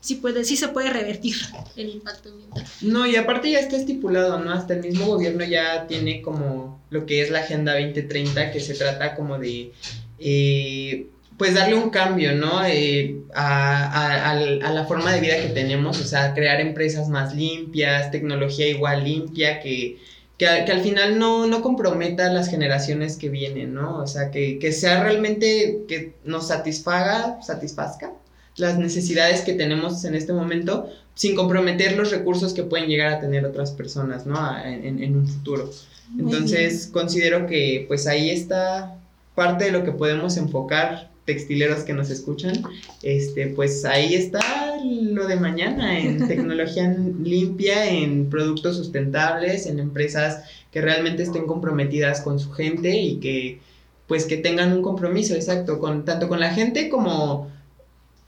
sí 0.00 0.16
puede, 0.16 0.44
sí 0.44 0.56
se 0.56 0.68
puede 0.68 0.90
revertir 0.90 1.34
el 1.76 1.88
impacto 1.88 2.28
ambiental. 2.28 2.64
No, 2.82 3.06
y 3.06 3.16
aparte 3.16 3.50
ya 3.50 3.60
está 3.60 3.76
estipulado, 3.76 4.38
¿no? 4.38 4.52
Hasta 4.52 4.74
el 4.74 4.80
mismo 4.82 5.06
gobierno 5.06 5.44
ya 5.44 5.86
tiene 5.86 6.20
como 6.20 6.78
lo 6.90 7.06
que 7.06 7.22
es 7.22 7.30
la 7.30 7.38
Agenda 7.40 7.72
2030, 7.72 8.52
que 8.52 8.60
se 8.60 8.74
trata 8.74 9.14
como 9.14 9.38
de, 9.38 9.72
eh, 10.18 11.06
pues 11.38 11.54
darle 11.54 11.74
un 11.74 11.88
cambio, 11.90 12.34
¿no? 12.34 12.64
Eh, 12.66 13.16
a, 13.34 13.84
a- 13.86 14.30
al- 14.30 14.62
a 14.62 14.72
la 14.72 14.84
forma 14.84 15.12
de 15.12 15.20
vida 15.20 15.36
que 15.40 15.48
tenemos, 15.48 15.98
o 16.00 16.04
sea, 16.04 16.34
crear 16.34 16.60
empresas 16.60 17.08
más 17.08 17.34
limpias, 17.34 18.10
tecnología 18.10 18.68
igual 18.68 19.04
limpia, 19.04 19.60
que, 19.60 19.98
que, 20.38 20.46
a- 20.46 20.64
que 20.64 20.72
al 20.72 20.80
final 20.82 21.18
no, 21.18 21.46
no 21.46 21.62
comprometa 21.62 22.26
a 22.26 22.32
las 22.32 22.48
generaciones 22.48 23.16
que 23.16 23.28
vienen, 23.28 23.74
¿no? 23.74 23.98
O 23.98 24.06
sea, 24.06 24.30
que, 24.30 24.58
que 24.58 24.72
sea 24.72 25.02
realmente, 25.02 25.84
que 25.88 26.12
nos 26.24 26.48
satisfaga, 26.48 27.40
satisfazca 27.42 28.12
las 28.56 28.78
necesidades 28.78 29.42
que 29.42 29.52
tenemos 29.52 30.04
en 30.04 30.14
este 30.14 30.32
momento, 30.32 30.88
sin 31.14 31.34
comprometer 31.36 31.96
los 31.96 32.10
recursos 32.10 32.54
que 32.54 32.62
pueden 32.62 32.88
llegar 32.88 33.12
a 33.12 33.20
tener 33.20 33.44
otras 33.44 33.70
personas, 33.72 34.26
¿no? 34.26 34.36
A- 34.38 34.62
En, 34.66 35.02
en 35.02 35.16
un 35.16 35.26
futuro. 35.28 35.70
Entonces, 36.18 36.88
considero 36.92 37.46
que 37.46 37.84
pues 37.88 38.06
ahí 38.06 38.30
está 38.30 38.96
parte 39.34 39.64
de 39.66 39.72
lo 39.72 39.84
que 39.84 39.92
podemos 39.92 40.36
enfocar 40.36 41.10
textileros 41.24 41.80
que 41.80 41.92
nos 41.92 42.08
escuchan, 42.10 42.62
este, 43.02 43.48
pues 43.48 43.84
ahí 43.84 44.14
está 44.14 44.65
lo 45.12 45.26
de 45.26 45.36
mañana 45.36 45.98
en 45.98 46.26
tecnología 46.28 46.88
limpia, 47.22 47.86
en 47.86 48.30
productos 48.30 48.76
sustentables, 48.76 49.66
en 49.66 49.78
empresas 49.78 50.44
que 50.70 50.80
realmente 50.80 51.22
estén 51.22 51.46
comprometidas 51.46 52.20
con 52.20 52.38
su 52.38 52.52
gente 52.52 52.96
y 52.96 53.18
que 53.18 53.60
pues 54.06 54.24
que 54.26 54.36
tengan 54.36 54.72
un 54.72 54.82
compromiso, 54.82 55.34
exacto, 55.34 55.80
con 55.80 56.04
tanto 56.04 56.28
con 56.28 56.38
la 56.38 56.52
gente 56.54 56.88
como 56.88 57.50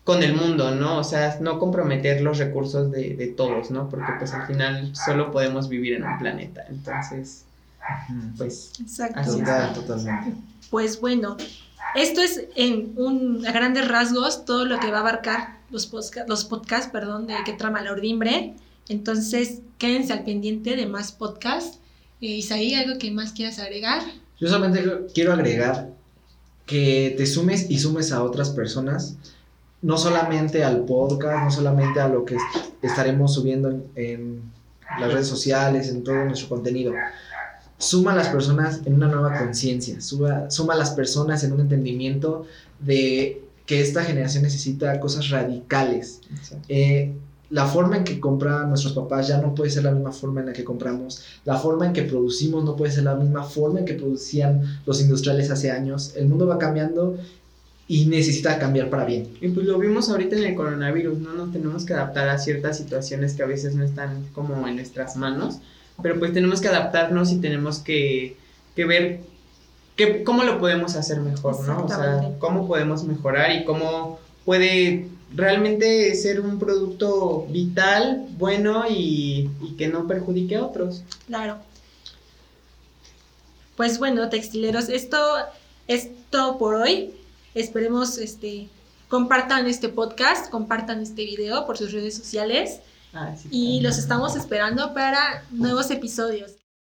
con 0.03 0.23
el 0.23 0.35
mundo, 0.35 0.75
¿no? 0.75 0.99
O 0.99 1.05
sea, 1.05 1.37
no 1.41 1.59
comprometer 1.59 2.23
los 2.23 2.39
recursos 2.39 2.91
de, 2.91 3.15
de 3.15 3.27
todos, 3.27 3.71
¿no? 3.71 3.89
Porque 3.91 4.13
pues 4.19 4.33
al 4.33 4.47
final 4.47 4.97
solo 4.97 5.31
podemos 5.31 5.69
vivir 5.69 5.93
en 5.95 6.05
un 6.05 6.19
planeta. 6.19 6.65
Entonces, 6.69 7.45
pues 8.37 8.73
Exacto. 8.81 9.21
Así 9.21 9.43
totalmente. 9.75 10.33
Pues 10.71 11.01
bueno, 11.01 11.37
esto 11.95 12.23
es 12.23 12.45
en 12.57 12.93
un, 12.97 13.47
a 13.47 13.53
grandes 13.53 13.87
rasgos 13.87 14.45
todo 14.45 14.65
lo 14.65 14.81
que 14.81 14.91
va 14.91 14.99
a 14.99 15.01
abarcar 15.01 15.58
los, 15.71 15.91
posca- 15.93 16.25
los 16.27 16.45
podcasts 16.45 16.91
perdón, 16.91 17.27
de 17.27 17.35
que 17.45 17.53
trama 17.53 17.83
la 17.83 17.93
ordimbre. 17.93 18.55
Entonces, 18.89 19.61
quédense 19.79 20.13
al 20.13 20.25
pendiente 20.25 20.77
de 20.77 20.87
más 20.87 21.13
podcasts. 21.13 21.79
Eh, 22.21 22.27
Isaí, 22.27 22.75
¿algo 22.75 22.99
que 22.99 23.11
más 23.11 23.33
quieras 23.33 23.59
agregar? 23.59 24.03
Yo 24.41 24.49
solamente 24.49 24.83
quiero 25.15 25.33
agregar 25.33 25.91
que 26.67 27.15
te 27.17 27.27
sumes 27.27 27.71
y 27.71 27.79
sumes 27.79 28.13
a 28.13 28.23
otras 28.23 28.51
personas, 28.51 29.17
no 29.83 29.97
solamente 29.97 30.65
al 30.65 30.85
podcast, 30.85 31.45
no 31.45 31.51
solamente 31.51 32.01
a 32.01 32.09
lo 32.09 32.25
que 32.25 32.35
est- 32.37 32.75
estaremos 32.83 33.35
subiendo 33.35 33.69
en, 33.69 33.85
en 33.95 34.53
las 35.01 35.13
redes 35.13 35.27
sociales, 35.29 35.89
en 35.89 36.03
todo 36.05 36.25
nuestro 36.25 36.49
contenido. 36.49 36.93
Suma 37.79 38.13
a 38.13 38.17
las 38.17 38.29
personas 38.29 38.81
en 38.87 38.95
una 38.95 39.07
nueva 39.07 39.39
conciencia, 39.39 40.01
suma, 40.01 40.51
suma 40.51 40.75
a 40.75 40.77
las 40.77 40.91
personas 40.91 41.45
en 41.45 41.53
un 41.53 41.61
entendimiento 41.61 42.45
de 42.81 43.41
que 43.69 43.83
esta 43.83 44.03
generación 44.03 44.45
necesita 44.45 44.99
cosas 44.99 45.29
radicales. 45.29 46.23
Eh, 46.71 47.13
la 47.51 47.67
forma 47.67 47.99
en 47.99 48.05
que 48.05 48.19
compraban 48.19 48.71
nuestros 48.71 48.95
papás 48.95 49.29
ya 49.29 49.43
no 49.43 49.55
puede 49.55 49.71
ser 49.71 49.85
la 49.85 49.91
misma 49.91 50.11
forma 50.11 50.41
en 50.41 50.47
la 50.47 50.53
que 50.55 50.65
compramos. 50.65 51.23
La 51.45 51.59
forma 51.59 51.85
en 51.85 51.93
que 51.93 52.03
producimos 52.03 52.65
no 52.65 52.77
puede 52.77 52.93
ser 52.93 53.05
la 53.05 53.15
misma 53.15 53.45
forma 53.45 53.81
en 53.81 53.85
que 53.85 53.93
producían 53.93 54.81
los 54.87 55.03
industriales 55.03 55.51
hace 55.51 55.71
años. 55.71 56.15
El 56.17 56.29
mundo 56.29 56.47
va 56.47 56.57
cambiando 56.57 57.19
y 57.87 58.07
necesita 58.07 58.59
cambiar 58.59 58.89
para 58.89 59.05
bien. 59.05 59.29
Y 59.43 59.49
pues 59.49 59.67
lo 59.67 59.79
vimos 59.79 60.09
ahorita 60.09 60.37
en 60.37 60.45
el 60.45 60.55
coronavirus, 60.55 61.19
¿no? 61.19 61.35
Nos 61.35 61.53
tenemos 61.53 61.85
que 61.85 61.93
adaptar 61.93 62.31
a 62.31 62.39
ciertas 62.39 62.79
situaciones 62.79 63.35
que 63.35 63.43
a 63.43 63.47
veces 63.47 63.75
no 63.75 63.85
están 63.85 64.29
como 64.33 64.67
en 64.67 64.77
nuestras 64.77 65.15
manos, 65.17 65.59
pero 66.03 66.19
pues 66.19 66.33
tenemos 66.33 66.63
que 66.63 66.69
adaptarnos 66.69 67.33
y 67.33 67.37
tenemos 67.37 67.81
que, 67.81 68.35
que 68.75 68.87
ver 68.87 69.21
que, 69.99 70.25
cómo 70.25 70.45
lo 70.45 70.59
podemos 70.59 70.97
hacer 70.97 71.21
mejor, 71.21 71.61
¿no? 71.67 71.85
O 71.85 71.89
sea, 71.89 72.31
cómo 72.39 72.67
podemos 72.67 73.05
mejorar 73.05 73.53
y 73.53 73.65
cómo 73.65 74.19
puede 74.47 75.09
realmente 75.35 76.15
ser 76.15 76.41
un 76.41 76.59
producto 76.59 77.47
vital, 77.51 78.27
bueno 78.39 78.85
y, 78.89 79.51
y 79.61 79.75
que 79.77 79.89
no 79.89 80.07
perjudique 80.07 80.57
a 80.57 80.65
otros. 80.65 81.03
Claro. 81.27 81.59
Pues 83.77 83.99
bueno, 83.99 84.31
textileros, 84.31 84.89
esto 84.89 85.19
es 85.87 86.09
todo 86.31 86.57
por 86.57 86.77
hoy. 86.77 87.13
Esperemos 87.55 88.17
este 88.17 88.69
compartan 89.09 89.67
este 89.67 89.91
podcast, 89.91 90.51
compartan 90.51 91.03
este 91.03 91.25
video 91.25 91.67
por 91.67 91.77
sus 91.77 91.93
redes 91.93 92.15
sociales 92.15 92.81
Ah, 93.13 93.35
sí, 93.37 93.49
y 93.51 93.81
los 93.81 93.99
estamos 93.99 94.37
esperando 94.37 94.93
para 94.93 95.45
nuevos 95.51 95.91
episodios. 95.91 96.53